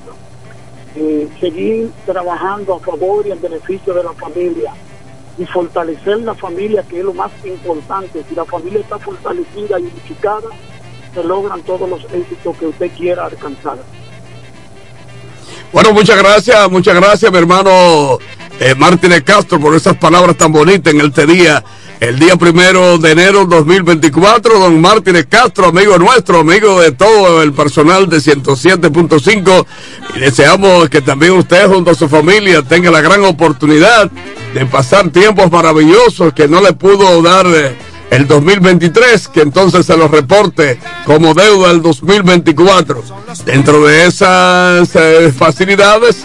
eh, 0.97 1.29
seguir 1.41 1.91
trabajando 2.05 2.75
a 2.75 2.81
favor 2.81 3.27
y 3.27 3.31
en 3.31 3.41
beneficio 3.41 3.95
de 3.95 4.03
la 4.03 4.13
familia 4.15 4.73
y 5.39 5.45
fortalecer 5.47 6.19
la 6.23 6.35
familia, 6.35 6.83
que 6.83 6.99
es 6.99 7.05
lo 7.05 7.13
más 7.15 7.31
importante. 7.45 8.25
Si 8.29 8.35
la 8.35 8.45
familia 8.47 8.81
está 8.81 8.99
fortalecida 8.99 9.79
y 9.79 9.83
unificada, 9.85 10.49
se 11.17 11.25
logran 11.25 11.63
todos 11.63 11.89
los 11.89 12.05
éxitos 12.13 12.57
que 12.59 12.67
usted 12.67 12.91
quiera 12.97 13.25
alcanzar. 13.25 13.79
Bueno, 15.73 15.93
muchas 15.93 16.19
gracias, 16.19 16.71
muchas 16.71 16.95
gracias, 16.95 17.33
mi 17.33 17.39
hermano 17.39 18.19
eh, 18.61 18.75
Martínez 18.77 19.23
Castro, 19.23 19.59
por 19.59 19.75
esas 19.75 19.97
palabras 19.97 20.37
tan 20.37 20.53
bonitas 20.53 20.93
en 20.93 21.01
este 21.01 21.27
día. 21.27 21.65
El 21.99 22.19
día 22.19 22.37
primero 22.37 22.99
de 22.99 23.13
enero 23.13 23.47
2024, 23.47 24.59
don 24.59 24.79
Martínez 24.79 25.27
Castro, 25.31 25.69
amigo 25.69 25.97
nuestro, 25.99 26.41
amigo 26.41 26.83
de 26.83 26.93
todo 26.93 27.43
el 27.43 27.55
personal 27.55 28.07
de 28.11 28.19
107.5. 28.19 29.67
Y 30.17 30.21
deseamos 30.21 30.91
que 30.91 31.01
también 31.01 31.33
usted, 31.33 31.67
junto 31.67 31.93
a 31.93 31.95
su 31.95 32.07
familia, 32.11 32.61
tenga 32.61 32.91
la 32.91 33.01
gran 33.01 33.25
oportunidad 33.25 34.11
de 34.53 34.67
pasar 34.67 35.09
tiempos 35.09 35.51
maravillosos 35.51 36.35
que 36.35 36.47
no 36.47 36.61
le 36.61 36.75
pudo 36.75 37.23
dar 37.23 37.47
eh, 37.47 37.75
el 38.11 38.27
2023, 38.27 39.29
que 39.29 39.41
entonces 39.41 39.87
se 39.87 39.97
lo 39.97 40.09
reporte 40.09 40.79
como 41.05 41.35
deuda 41.35 41.71
el 41.71 41.83
2024. 41.83 43.03
Dentro 43.45 43.85
de 43.87 44.07
esas 44.07 44.89
eh, 44.95 45.33
facilidades 45.37 46.25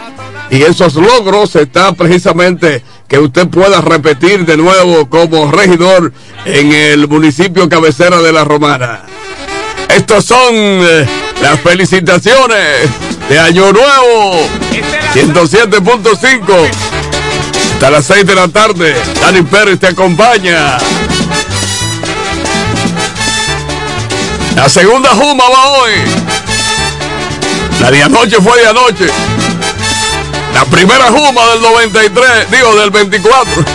y 0.49 0.63
esos 0.63 0.95
logros 0.95 1.55
está 1.55 1.93
precisamente 1.93 2.83
que 3.07 3.19
usted 3.19 3.47
pueda 3.47 3.81
repetir 3.81 4.45
de 4.45 4.57
nuevo 4.57 5.09
como 5.09 5.51
regidor 5.51 6.13
en 6.45 6.71
el 6.71 7.07
municipio 7.07 7.67
cabecera 7.67 8.21
de 8.21 8.31
La 8.31 8.43
Romana. 8.43 9.01
Estos 9.89 10.25
son 10.25 10.53
eh, 10.53 11.05
las 11.41 11.59
felicitaciones 11.59 12.89
de 13.27 13.39
Año 13.39 13.73
Nuevo 13.73 14.47
107.5 15.13 16.69
hasta 17.73 17.89
las 17.89 18.05
6 18.05 18.25
de 18.25 18.35
la 18.35 18.47
tarde. 18.47 18.95
Dani 19.19 19.41
Pérez 19.41 19.79
te 19.79 19.87
acompaña. 19.87 20.77
La 24.55 24.69
segunda 24.69 25.09
Juma 25.09 25.43
va 25.49 25.71
hoy. 25.71 25.91
La 27.79 27.91
de 27.91 28.03
anoche 28.03 28.37
fue 28.41 28.59
de 28.61 28.67
anoche. 28.67 29.07
La 30.53 30.65
primera 30.65 31.05
Juma 31.05 31.45
del 31.47 31.61
93, 31.61 32.51
digo 32.51 32.75
del 32.75 32.91
24. 32.91 33.65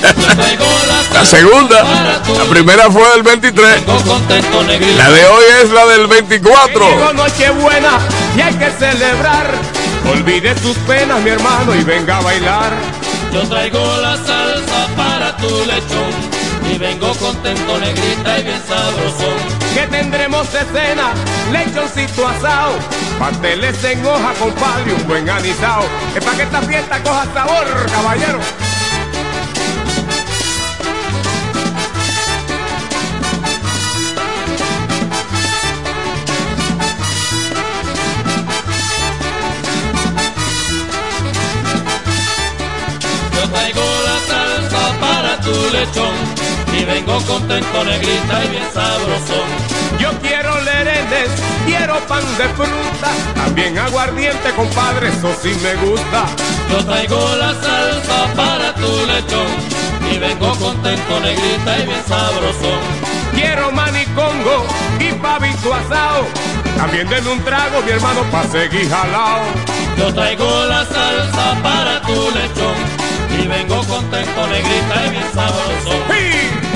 La 1.12 1.26
segunda, 1.26 1.82
la 1.82 2.44
primera 2.48 2.90
fue 2.90 3.06
del 3.10 3.22
23. 3.22 3.82
La 4.96 5.10
de 5.10 5.26
hoy 5.26 5.44
es 5.62 5.70
la 5.70 5.84
del 5.86 6.06
24. 6.06 6.88
Llegó 6.88 7.12
Nochebuena 7.12 7.98
y 8.36 8.40
hay 8.40 8.54
que 8.54 8.70
celebrar. 8.78 9.50
Olvide 10.10 10.56
sus 10.60 10.76
penas, 10.78 11.20
mi 11.20 11.30
hermano, 11.30 11.74
y 11.74 11.82
venga 11.82 12.18
a 12.18 12.20
bailar. 12.22 12.72
Yo 13.32 13.42
traigo 13.42 13.96
la 14.00 14.16
salsa 14.16 14.88
para 14.96 15.36
tu 15.36 15.48
lechón 15.66 16.40
y 16.72 16.78
vengo 16.78 17.12
contento, 17.14 17.78
negrita 17.78 18.38
y 18.38 18.42
bien 18.44 18.62
sabrosón. 18.66 19.49
Que 19.80 19.86
tendremos 19.86 20.52
de 20.52 20.58
cena, 20.58 21.14
lechoncito 21.50 22.28
asado, 22.28 22.74
pasteles 23.18 23.82
en 23.82 24.04
hoja, 24.04 24.34
compadre, 24.38 24.92
un 24.92 25.08
buen 25.08 25.30
anisao. 25.30 25.84
Es 26.14 26.22
para 26.22 26.36
que 26.36 26.42
esta 26.42 26.60
fiesta 26.60 27.02
coja 27.02 27.24
sabor, 27.32 27.64
caballero. 27.90 28.40
Yo 43.34 43.48
traigo 43.48 43.80
la 44.04 44.18
salsa 44.28 45.00
para 45.00 45.40
tu 45.40 45.70
lechón 45.72 46.40
y 46.78 46.84
vengo 46.84 47.18
contento, 47.22 47.84
negrita 47.84 48.44
y 48.44 48.48
bien 48.48 48.68
sabrosón. 48.74 49.69
Yo 49.98 50.10
quiero 50.22 50.60
lerenes, 50.60 51.30
quiero 51.66 51.98
pan 52.06 52.24
de 52.38 52.48
fruta, 52.50 53.10
también 53.34 53.78
aguardiente, 53.78 54.50
compadre, 54.56 55.08
eso 55.08 55.34
sí 55.42 55.52
me 55.62 55.74
gusta. 55.86 56.24
Yo 56.70 56.84
traigo 56.84 57.36
la 57.36 57.52
salsa 57.54 58.34
para 58.34 58.74
tu 58.74 59.06
lechón 59.06 59.46
y 60.10 60.18
vengo 60.18 60.54
contento, 60.56 61.20
negrita 61.20 61.78
y 61.78 61.86
bien 61.86 62.02
sabrosón. 62.06 62.80
Quiero 63.34 63.70
manicongo 63.72 64.66
y 64.98 65.12
pavito 65.14 65.74
asado, 65.74 66.26
también 66.76 67.08
denme 67.08 67.30
un 67.30 67.44
trago, 67.44 67.80
mi 67.82 67.90
hermano, 67.90 68.22
pa' 68.30 68.44
seguir 68.44 68.88
jalao. 68.88 69.42
Yo 69.98 70.14
traigo 70.14 70.64
la 70.66 70.84
salsa 70.84 71.62
para 71.62 72.00
tu 72.02 72.30
lechón 72.30 72.74
y 73.38 73.46
vengo 73.46 73.82
contento, 73.84 74.46
negrita 74.46 75.06
y 75.06 75.10
bien 75.10 75.32
sabrosón. 75.34 76.02
Oye, 76.10 76.69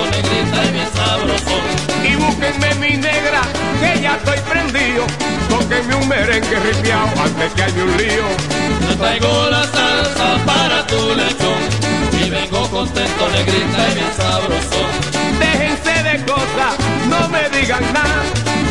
contento, 0.00 0.10
negrita 0.10 0.64
y 0.64 0.72
bien 0.72 0.88
sabrosón. 0.94 1.62
Y 2.04 2.16
búsquenme 2.16 2.74
mi 2.76 2.96
negra, 2.96 3.42
que 3.80 4.00
ya 4.00 4.16
estoy 4.16 4.38
prendido. 4.48 5.06
Tóquenme 5.48 5.94
un 5.94 6.08
merengue 6.08 6.56
ripiao 6.60 7.08
antes 7.22 7.52
que 7.54 7.62
haya 7.62 7.84
un 7.84 7.96
lío. 7.96 8.26
Yo 8.88 8.96
traigo 8.96 9.50
la 9.50 9.64
salsa 9.64 10.44
para 10.46 10.86
tu 10.86 11.14
lechón 11.14 11.60
y 12.24 12.30
vengo 12.30 12.68
contento, 12.70 13.28
negrita 13.30 13.88
y 13.90 13.94
bien 13.94 14.12
sabrosón. 14.16 14.90
Déjense 15.38 16.02
de 16.02 16.24
cosas, 16.24 16.74
no 17.08 17.28
me 17.28 17.48
digan 17.50 17.84
nada. 17.92 18.22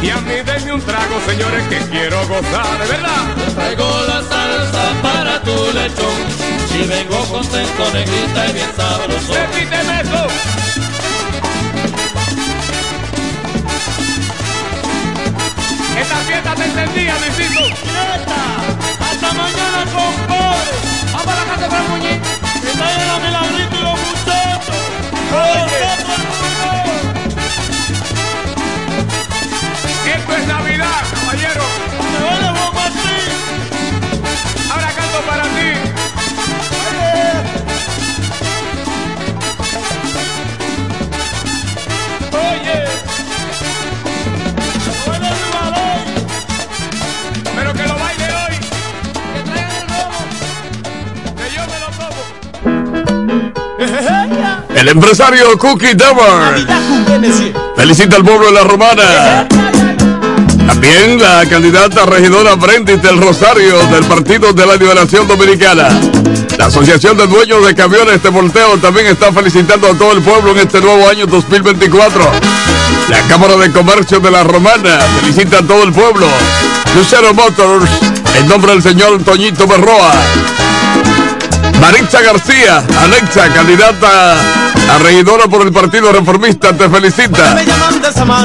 Y 0.02 0.10
a 0.12 0.18
mí 0.22 0.36
denme 0.46 0.74
un 0.74 0.82
trago, 0.82 1.20
señores, 1.28 1.68
que 1.68 1.78
quiero 1.90 2.26
gozar, 2.28 2.80
de 2.80 2.88
verdad. 2.88 3.24
Yo 3.38 3.54
traigo 3.54 3.86
la 4.08 4.22
salsa 4.24 4.84
para 5.02 5.42
tu 5.42 5.56
lechón 5.74 6.50
y 6.80 6.88
vengo 6.88 7.18
contento, 7.26 7.84
negrita 7.94 8.48
y 8.48 8.54
bien 8.54 8.70
sabrosón. 8.78 9.36
Repíteme 9.36 10.02
eso. 10.02 10.59
Esta 16.00 16.16
fiesta 16.16 16.56
te 16.56 16.64
encendía, 16.64 17.16
Luisito. 17.20 17.60
Hasta 19.02 19.28
la 19.28 19.34
mañana, 19.34 19.84
compadre. 19.92 20.72
Vamos 21.12 21.28
a 21.28 21.36
la 21.36 21.44
casa 21.44 21.62
de 21.62 21.70
Fran 21.70 21.90
Muñiz. 21.90 22.20
Que 22.62 22.72
en 22.72 22.80
la 22.80 23.20
milagrito 23.20 23.76
y 23.76 23.84
los 23.84 24.00
muchachos. 24.00 24.80
Oye. 25.34 25.84
Esto 30.16 30.32
es 30.36 30.48
Navidad, 30.48 31.02
caballero. 31.14 31.64
Me 32.14 32.20
vale. 32.26 32.50
Ahora 34.72 34.90
canto 34.96 35.20
para 35.28 35.44
ti. 35.44 35.99
El 54.76 54.88
empresario 54.90 55.58
Cookie 55.58 55.94
Dever 55.94 56.68
felicita 57.78 58.18
al 58.18 58.26
pueblo 58.26 58.48
de 58.48 58.52
la 58.52 58.64
Romana. 58.64 59.48
También 60.68 61.22
la 61.22 61.46
candidata 61.50 62.06
regidora 62.06 62.56
Brendis 62.56 63.02
del 63.02 63.22
Rosario 63.22 63.80
del 63.88 64.04
Partido 64.04 64.52
de 64.52 64.66
la 64.66 64.76
Liberación 64.76 65.28
Dominicana. 65.28 65.88
La 66.58 66.66
Asociación 66.66 67.18
de 67.18 67.28
Dueños 67.28 67.66
de 67.66 67.74
Camiones 67.74 68.22
de 68.22 68.30
Volteo 68.30 68.78
también 68.80 69.08
está 69.08 69.32
felicitando 69.32 69.88
a 69.88 69.98
todo 69.98 70.12
el 70.12 70.22
pueblo 70.22 70.52
en 70.52 70.60
este 70.60 70.82
nuevo 70.82 71.08
año 71.08 71.26
2024. 71.26 72.22
La 73.10 73.22
Cámara 73.30 73.56
de 73.56 73.72
Comercio 73.72 74.20
de 74.20 74.30
la 74.30 74.44
Romana 74.44 75.00
felicita 75.22 75.60
a 75.60 75.64
todo 75.64 75.84
el 75.84 75.94
pueblo. 75.94 76.28
Lucero 76.96 77.34
Motors, 77.34 77.90
en 78.36 78.48
nombre 78.48 78.74
del 78.74 78.84
señor 78.84 79.24
Toñito 79.24 79.66
Berroa. 79.68 80.12
Maritza 81.92 82.22
García, 82.22 82.86
Alexa, 83.02 83.52
candidata 83.52 84.34
a 84.34 85.00
regidora 85.00 85.48
por 85.48 85.64
el 85.64 85.74
Partido 85.74 86.12
Reformista, 86.12 86.72
te 86.72 86.88
felicita. 86.88 87.60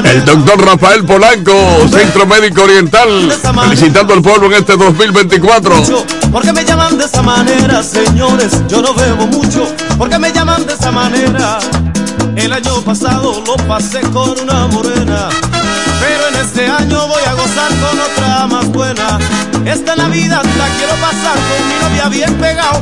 El 0.03 0.25
doctor 0.25 0.65
Rafael 0.65 1.05
Polanco, 1.05 1.53
Centro 1.91 2.25
Médico 2.25 2.63
Oriental, 2.63 3.31
felicitando 3.65 4.15
al 4.15 4.23
pueblo 4.23 4.47
en 4.47 4.53
este 4.53 4.75
2024. 4.75 5.83
¿Por 6.31 6.41
qué 6.41 6.53
me 6.53 6.65
llaman 6.65 6.97
de 6.97 7.05
esa 7.05 7.21
manera, 7.21 7.83
señores? 7.83 8.63
Yo 8.67 8.81
no 8.81 8.95
bebo 8.95 9.27
mucho. 9.27 9.71
¿Por 9.95 10.09
qué 10.09 10.17
me 10.17 10.33
llaman 10.33 10.65
de 10.65 10.73
esa 10.73 10.91
manera? 10.91 11.59
El 12.35 12.51
año 12.51 12.81
pasado 12.81 13.43
lo 13.45 13.57
pasé 13.67 14.01
con 14.09 14.39
una 14.39 14.65
morena. 14.69 15.29
Pero 15.99 16.27
en 16.29 16.35
este 16.43 16.67
año 16.67 17.07
voy 17.07 17.21
a 17.23 17.33
gozar 17.33 17.69
con 17.69 17.99
otra 17.99 18.47
más 18.47 18.67
buena. 18.69 19.19
Esta 19.65 19.95
Navidad 19.95 20.43
la 20.43 20.67
quiero 20.77 20.93
pasar 20.95 21.35
con 21.35 21.67
mi 21.67 21.75
novia 21.83 22.09
bien 22.09 22.33
pegado. 22.39 22.81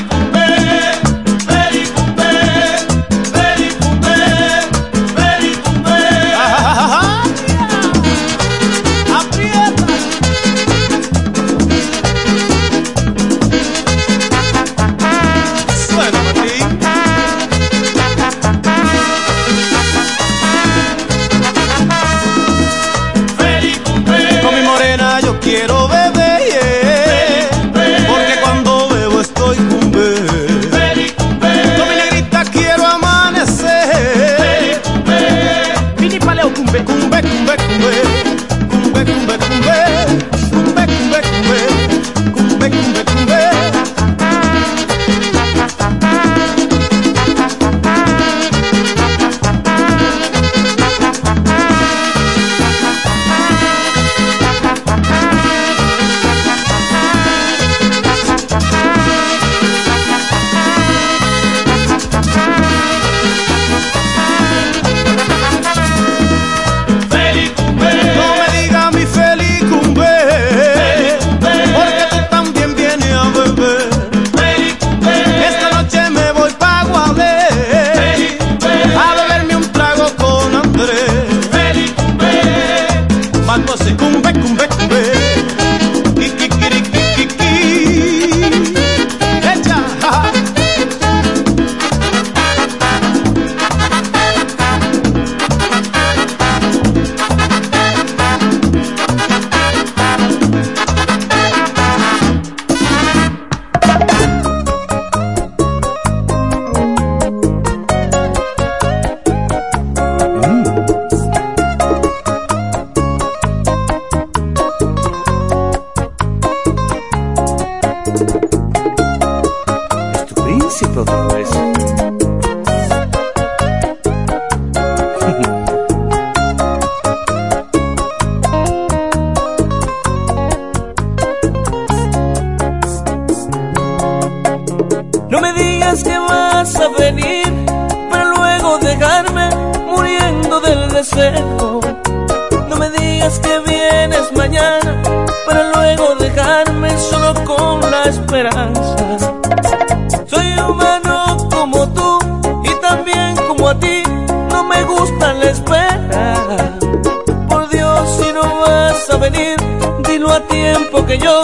dilo 160.11 160.29
a 160.29 160.41
tiempo 160.41 161.05
que 161.05 161.17
yo 161.17 161.41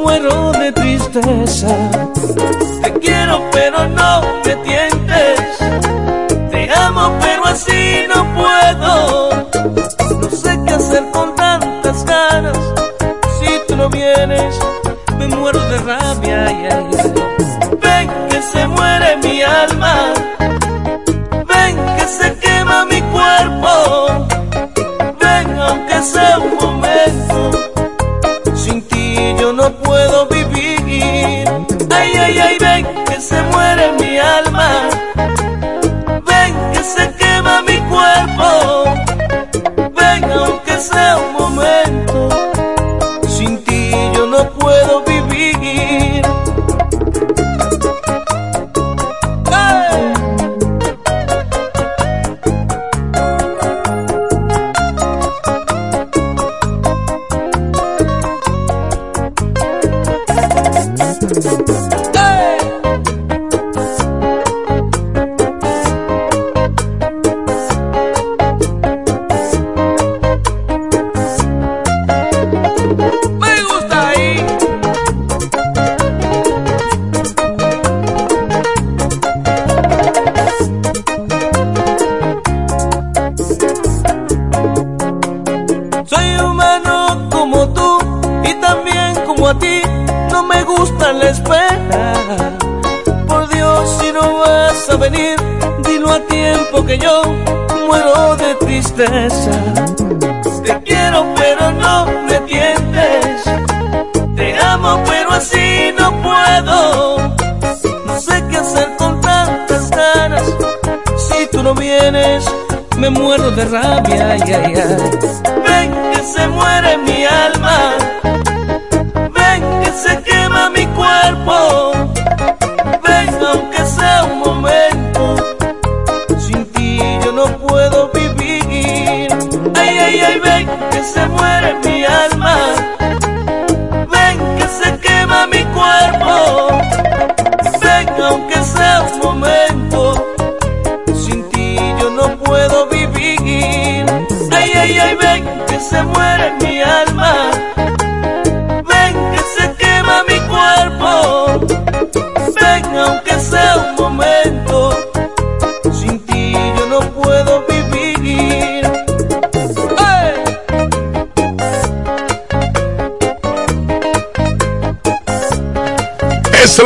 muero 0.00 0.52
de 0.52 0.70
tristeza. 0.72 1.68
Te 2.82 2.92
quiero, 3.00 3.42
pero 3.52 3.88
no 3.88 4.05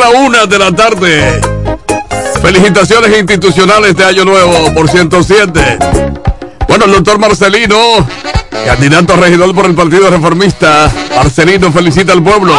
la 0.01 0.09
una 0.09 0.47
de 0.47 0.59
la 0.59 0.73
tarde. 0.73 1.41
Felicitaciones 2.41 3.19
institucionales 3.19 3.95
de 3.95 4.05
Año 4.05 4.25
Nuevo 4.25 4.73
por 4.75 4.89
107. 4.89 5.79
Bueno, 6.67 6.87
el 6.87 6.93
doctor 6.93 7.19
Marcelino, 7.19 7.77
candidato 8.65 9.13
a 9.13 9.17
regidor 9.17 9.55
por 9.55 9.67
el 9.67 9.75
Partido 9.75 10.09
Reformista. 10.09 10.91
Marcelino 11.15 11.71
felicita 11.71 12.15
al 12.15 12.23
pueblo. 12.23 12.55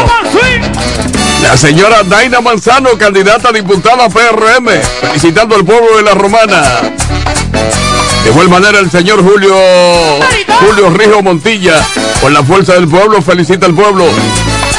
La 1.41 1.57
señora 1.57 2.03
Daina 2.03 2.41
Manzano, 2.41 2.91
candidata 2.99 3.49
a 3.49 3.51
diputada 3.51 4.07
PRM, 4.07 4.67
felicitando 5.01 5.55
al 5.55 5.65
pueblo 5.65 5.97
de 5.97 6.03
la 6.03 6.13
Romana. 6.13 6.61
De 8.23 8.29
igual 8.29 8.49
manera, 8.49 8.77
el 8.77 8.91
señor 8.91 9.23
Julio 9.23 9.55
Julio 10.59 10.91
Rijo 10.91 11.23
Montilla, 11.23 11.83
con 12.21 12.33
la 12.33 12.43
fuerza 12.43 12.73
del 12.73 12.87
pueblo, 12.87 13.19
felicita 13.23 13.65
al 13.65 13.73
pueblo. 13.73 14.05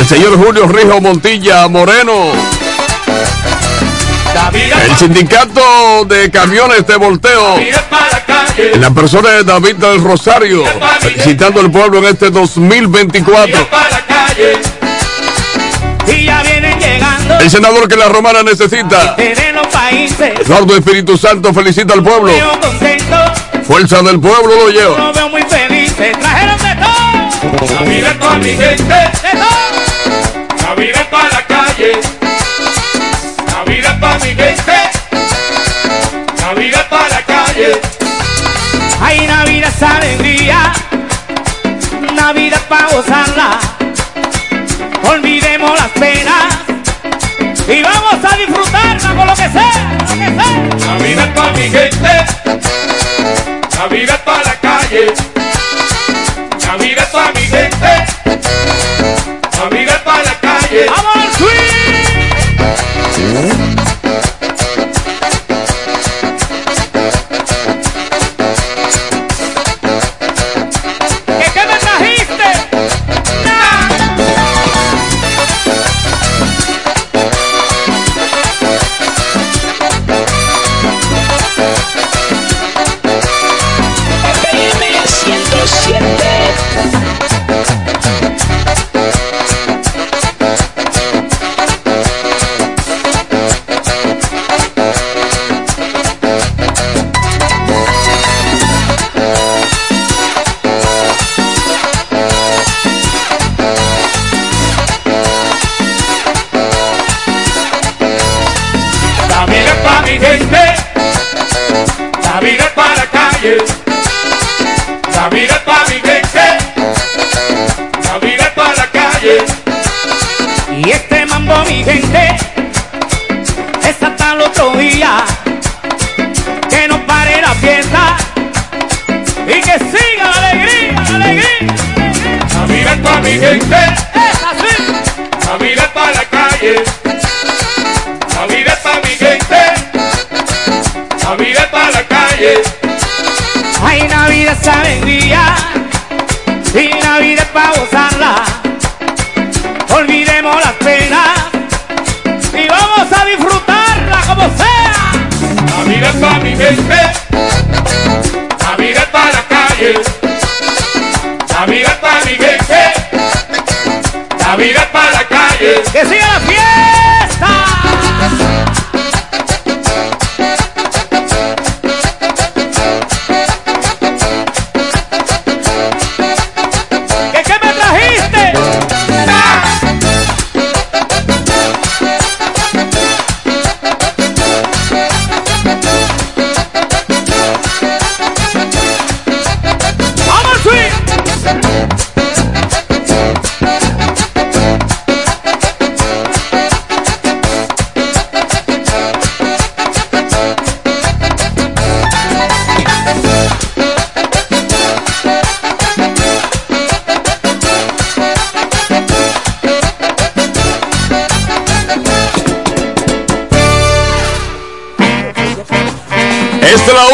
El 0.02 0.08
señor 0.08 0.36
Julio 0.36 0.66
Rijo 0.66 1.00
Montilla 1.00 1.68
Moreno. 1.68 2.32
El 4.84 4.96
sindicato 4.96 6.04
de 6.06 6.28
camiones 6.28 6.84
de 6.88 6.96
volteo, 6.96 7.56
en 7.56 8.80
la 8.80 8.90
persona 8.90 9.30
de 9.30 9.44
David 9.44 9.76
del 9.76 10.02
Rosario, 10.02 10.64
felicitando 10.98 11.60
al 11.60 11.70
pueblo 11.70 11.98
en 11.98 12.06
este 12.06 12.30
2024. 12.30 13.68
Y 16.08 16.24
ya 16.24 16.42
vienen 16.42 16.80
llegando. 16.80 17.38
El 17.38 17.48
senador 17.48 17.86
que 17.86 17.94
la 17.94 18.08
romana 18.08 18.42
necesita. 18.42 19.14
Eduardo 19.16 20.76
Espíritu 20.76 21.16
Santo, 21.16 21.54
felicita 21.54 21.94
al 21.94 22.02
pueblo. 22.02 22.32
Fuerza 23.62 24.02
del 24.02 24.18
pueblo 24.18 24.52
lo 24.56 24.68
lleva. 24.68 25.12
mi 28.40 28.48
gente, 28.48 28.94
calle, 31.72 31.92
Navidad 33.46 34.00
para 34.00 34.18
mi 34.18 34.26
gente, 34.26 34.90
Navidad 36.40 36.88
para 36.88 37.08
la 37.08 37.22
calle. 37.22 37.80
Hay 39.00 39.26
Navidad 39.26 39.72
es 39.74 39.82
alegría, 39.82 40.72
Navidad 42.14 42.60
para 42.68 42.88
gozarla. 42.88 43.58
Olvidemos 45.04 45.78
las 45.78 45.88
penas 45.90 46.54
y 47.68 47.82
vamos 47.82 48.32
a 48.32 48.36
disfrutarla 48.36 49.14
con 49.14 49.26
lo 49.26 49.34
que 49.34 49.48
sea, 49.48 49.98
lo 50.00 50.14
que 50.14 50.42
sea. 50.42 50.94
Navidad 50.94 51.34
para 51.34 51.52
mi 51.52 51.62
gente, 51.62 52.21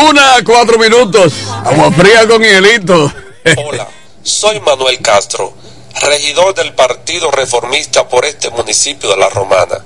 una, 0.09 0.37
cuatro 0.45 0.79
minutos. 0.79 1.35
Agua 1.65 1.93
fría 1.93 2.27
con 2.27 2.43
hielito. 2.43 3.13
Hola, 3.59 3.89
soy 4.23 4.59
Manuel 4.61 5.01
Castro, 5.03 5.53
regidor 6.01 6.55
del 6.55 6.73
Partido 6.73 7.31
Reformista 7.31 8.09
por 8.09 8.25
este 8.25 8.49
municipio 8.51 9.11
de 9.11 9.19
La 9.19 9.29
Romana. 9.29 9.85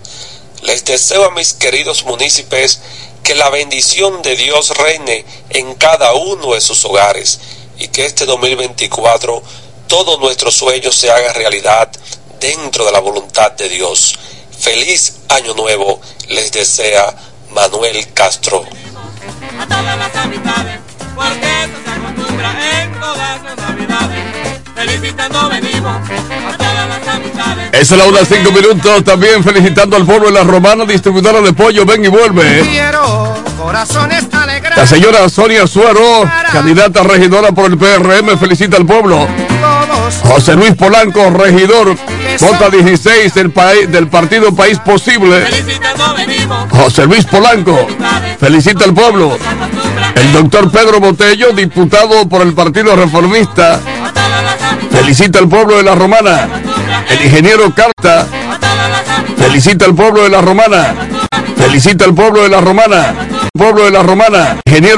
Les 0.63 0.85
deseo 0.85 1.25
a 1.25 1.31
mis 1.33 1.55
queridos 1.55 2.05
municipios 2.05 2.81
que 3.25 3.35
la 3.35 3.51
bendición 3.51 4.23
de 4.23 4.37
Dios 4.37 4.77
reine 4.77 5.25
en 5.51 5.75
cada 5.75 6.13
uno 6.13 6.55
de 6.55 6.61
sus 6.61 6.85
hogares 6.85 7.41
y 7.79 7.89
que 7.89 8.07
este 8.07 8.25
2024 8.25 9.43
todos 9.89 10.21
nuestros 10.21 10.55
sueños 10.55 10.95
se 10.95 11.11
hagan 11.11 11.35
realidad 11.35 11.91
dentro 12.39 12.85
de 12.85 12.93
la 12.93 13.01
voluntad 13.01 13.51
de 13.53 13.69
Dios. 13.69 14.15
Feliz 14.57 15.17
año 15.31 15.55
nuevo 15.55 16.01
les 16.29 16.53
desea 16.53 17.13
Manuel 17.51 18.13
Castro. 18.13 18.65
Amistades, 20.33 20.81
porque 21.15 21.65
eso 21.65 21.73
se 21.85 21.91
acostumbra 21.91 22.83
en 22.83 22.93
todas 22.93 23.43
las 23.43 23.57
navidades. 23.57 24.61
Felicitando 24.75 25.49
venimos 25.51 25.97
a 25.97 26.57
todas 26.57 26.89
las 26.89 27.09
amistades. 27.15 27.69
Es 27.73 27.91
la 27.91 28.05
una, 28.05 28.25
cinco 28.25 28.53
minutos. 28.53 29.05
También 29.05 29.45
felicitando 29.45 29.97
al 29.97 30.07
pueblo 30.07 30.27
de 30.27 30.33
la 30.33 30.45
Romana, 30.45 30.85
distribuidora 30.85 31.41
de 31.41 31.53
pollo. 31.53 31.85
Ven 31.85 32.05
y 32.05 32.09
vuelve. 32.09 32.63
Quiero 32.63 33.35
corazones 33.59 34.25
alegres. 34.33 34.77
La 34.77 34.87
señora 34.87 35.29
Sonia 35.29 35.67
Suero, 35.67 36.23
candidata 36.51 37.01
a 37.01 37.05
regidora 37.05 37.53
por 37.53 37.71
el 37.71 37.79
PRM, 37.79 38.39
felicita 38.39 38.77
al 38.77 38.87
pueblo. 38.87 39.29
José 40.25 40.55
Luis 40.55 40.75
Polanco, 40.75 41.31
regidor, 41.31 41.97
vota 42.41 42.71
16 42.71 43.35
del, 43.35 43.51
país, 43.51 43.91
del 43.91 44.09
partido 44.09 44.55
País 44.55 44.79
Posible. 44.79 45.45
José 46.71 47.07
Luis 47.07 47.25
Polanco, 47.25 47.87
felicita 48.39 48.85
al 48.85 48.95
pueblo. 48.95 49.39
El 50.15 50.33
doctor 50.33 50.71
Pedro 50.71 51.01
Botello, 51.01 51.53
diputado 51.53 52.29
por 52.29 52.43
el 52.43 52.53
Partido 52.53 52.95
Reformista, 52.97 53.81
felicita 54.91 55.39
al 55.39 55.49
pueblo 55.49 55.77
de 55.77 55.83
la 55.83 55.95
Romana. 55.95 56.49
El 57.09 57.25
ingeniero 57.27 57.73
Carta, 57.75 58.27
felicita 59.37 59.87
al 59.87 59.95
pueblo 59.95 60.23
de 60.23 60.29
la 60.29 60.41
Romana. 60.41 60.95
Felicita 61.57 62.05
al 62.05 62.15
pueblo 62.15 62.43
de 62.43 62.49
la 62.49 62.61
Romana. 62.61 63.15
Pueblo 63.53 63.85
de 63.85 63.91
la 63.91 64.03
Romana. 64.03 64.57
Ingeniero 64.67 64.91